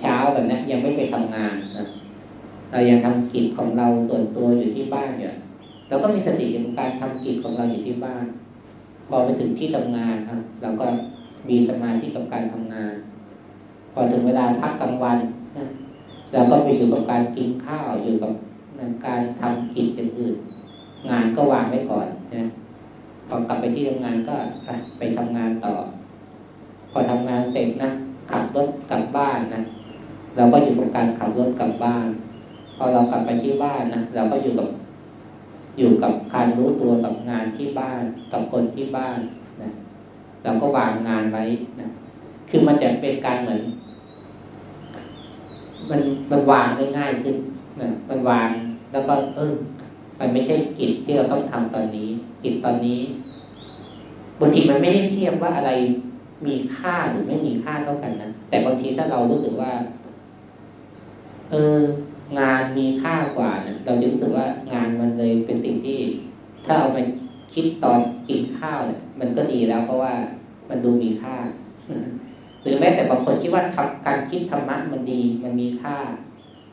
[0.00, 1.84] เช้าแบบนี้ยังไม่ไปทำงานนะ
[2.70, 5.28] เรายังทำกิจของเราส่วนตัวอยู่ที่บ้านอยู่
[5.88, 8.24] เราก็มีสติในการทำกิจของเราอยู่ที่บ้าน
[9.08, 10.86] พอไปถึงที่ทำงานครับเราก็
[11.48, 12.92] มีสมาธิกับการทำงาน
[13.92, 15.18] พอถึงเวลาพักกลางวัน
[15.56, 15.64] นะ
[16.32, 18.32] เราก็ไปอยู่กับการกินข้าวอยู่กับ
[19.06, 22.44] การทำกิจอื่นๆงานก็วางไว้ก่อนนะ
[23.28, 24.36] พอกลับไปที่ทำงานก็
[24.98, 25.74] ไปทำงานต่อ
[26.90, 27.90] พอทำงานเสร็จนะ
[28.30, 29.62] ขับรถกลับบ้านนะ
[30.36, 32.06] เราก็อยู่กับการขับรถกลับบ้าน
[32.76, 34.68] พอเรากลับไปที่บ้านนะเราก็อยู่กับ
[35.78, 38.02] อยู่กับการรู้ตัวกับงานที่บ้าน
[38.32, 39.18] กับคนที่บ้าน
[39.62, 39.68] นะ
[40.44, 41.44] เราก็วางงานไว้
[41.80, 41.88] นะ
[42.48, 43.62] คือมันจะเป็นการเหมือน
[45.90, 47.36] มันมันวางได้ง่ายขึ้น
[47.80, 48.48] นะมันวาง
[48.92, 49.54] แล้วก็เออ
[50.20, 52.08] มันไม่ใช่กิจที่เราต้องทำตอนนี้
[52.42, 53.00] กิจตอนนี้
[54.40, 55.70] บางทีมันไม่ได้เทียบว่าอะไร
[56.46, 59.72] มีค่าหรือไม่มีค่าเท่ากันนะแต่บางทีถ้าเรารู้สึกว่า
[61.50, 61.78] เออ
[62.38, 65.98] งานมีค่ากว่านะเราจะรู้สึกว่างานมันเลยเป็นสิ่งที่
[66.66, 67.00] ถ้าเอามา
[67.54, 70.12] คิดตอนกินข้าวเนี่ยมันก็ดีแล้วเพราะว่า
[70.68, 71.36] มันดูมีค่า
[72.62, 73.62] หรือแม้แต่บางคนคิดว่า
[74.06, 75.96] การคิดธรรมะมันดี มันมีค่า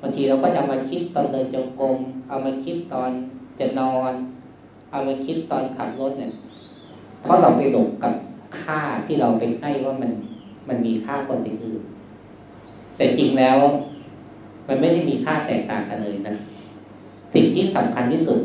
[0.01, 1.97] บางทีเราก็จะมาคิดตอนเดินจงกรม
[2.27, 3.11] เอามาคิดตอน
[3.59, 4.13] จะนอน
[4.91, 6.31] เอามาคิดตอนขับรถเนี่ย
[7.23, 8.13] เพราะเราไปหลงกับ
[8.59, 10.11] ค่าที่เราไปให้ว่ามัน
[10.67, 11.81] มันมีค่ากว่าสิ่งอื่น
[12.95, 13.57] แต่จริงแล้ว
[14.67, 16.35] มันไม่ได้มีค่าแตกต่างกันเลยนะ
[17.33, 18.39] สิ่งที่สำคัญที่สุด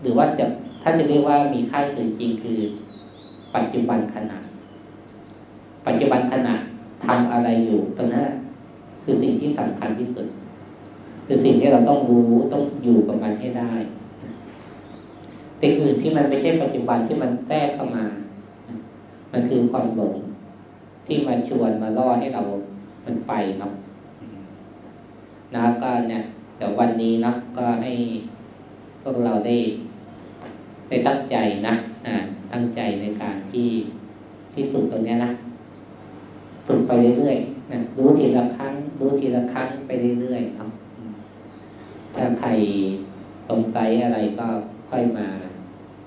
[0.00, 0.44] หรือว่าจะ
[0.82, 2.58] ถ้าจะเรียกว่ามีค่าจริงคือ
[3.54, 4.38] ปัจจุบันขณะ
[5.86, 6.54] ปัจจุบันขณะ
[7.06, 8.24] ทำอะไรอยู่ตรงนั้น
[9.02, 10.26] คือสิ่งที่สำคัญที่สุด
[11.30, 13.72] คือสิ่งที่เราต้องรู้ต้องอยู่กับมันให้ได้
[15.60, 18.04] สิ่งอื่นที่มันไม่ใช่ปัจจุบันที่มันแทรกเข้ามา
[19.32, 20.16] มันคือความหลง
[21.06, 22.42] ที่มาชวนมาล่อให้เรา
[23.04, 23.72] มันไปเนาะ
[25.54, 26.22] นะก็เนี่ย
[26.56, 27.92] แต่วันนี้นะก็ให้
[29.02, 29.56] พวกเราได้
[30.88, 31.74] ได้ตั้งใจนะ
[32.06, 32.14] อ่า
[32.52, 33.68] ตั้งใจในการที่
[34.52, 35.30] ที่ฝึกตรงนี้นะ
[36.66, 40.70] ฝึกไปเรื่อยๆนะรู้ทีละครั้ง รู้ทีละครั้งไปเรื่อยๆเนาะ
[42.18, 42.50] ถ้าใคร
[43.50, 44.48] สงสัยอะไรก็
[44.90, 45.28] ค่อยมา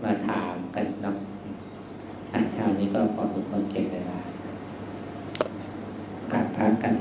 [0.04, 1.16] มาถามกันเนาะ
[2.34, 4.20] อาชานี้ก็พอสมควรเก่งเวลา
[6.32, 6.94] กลับพักกัน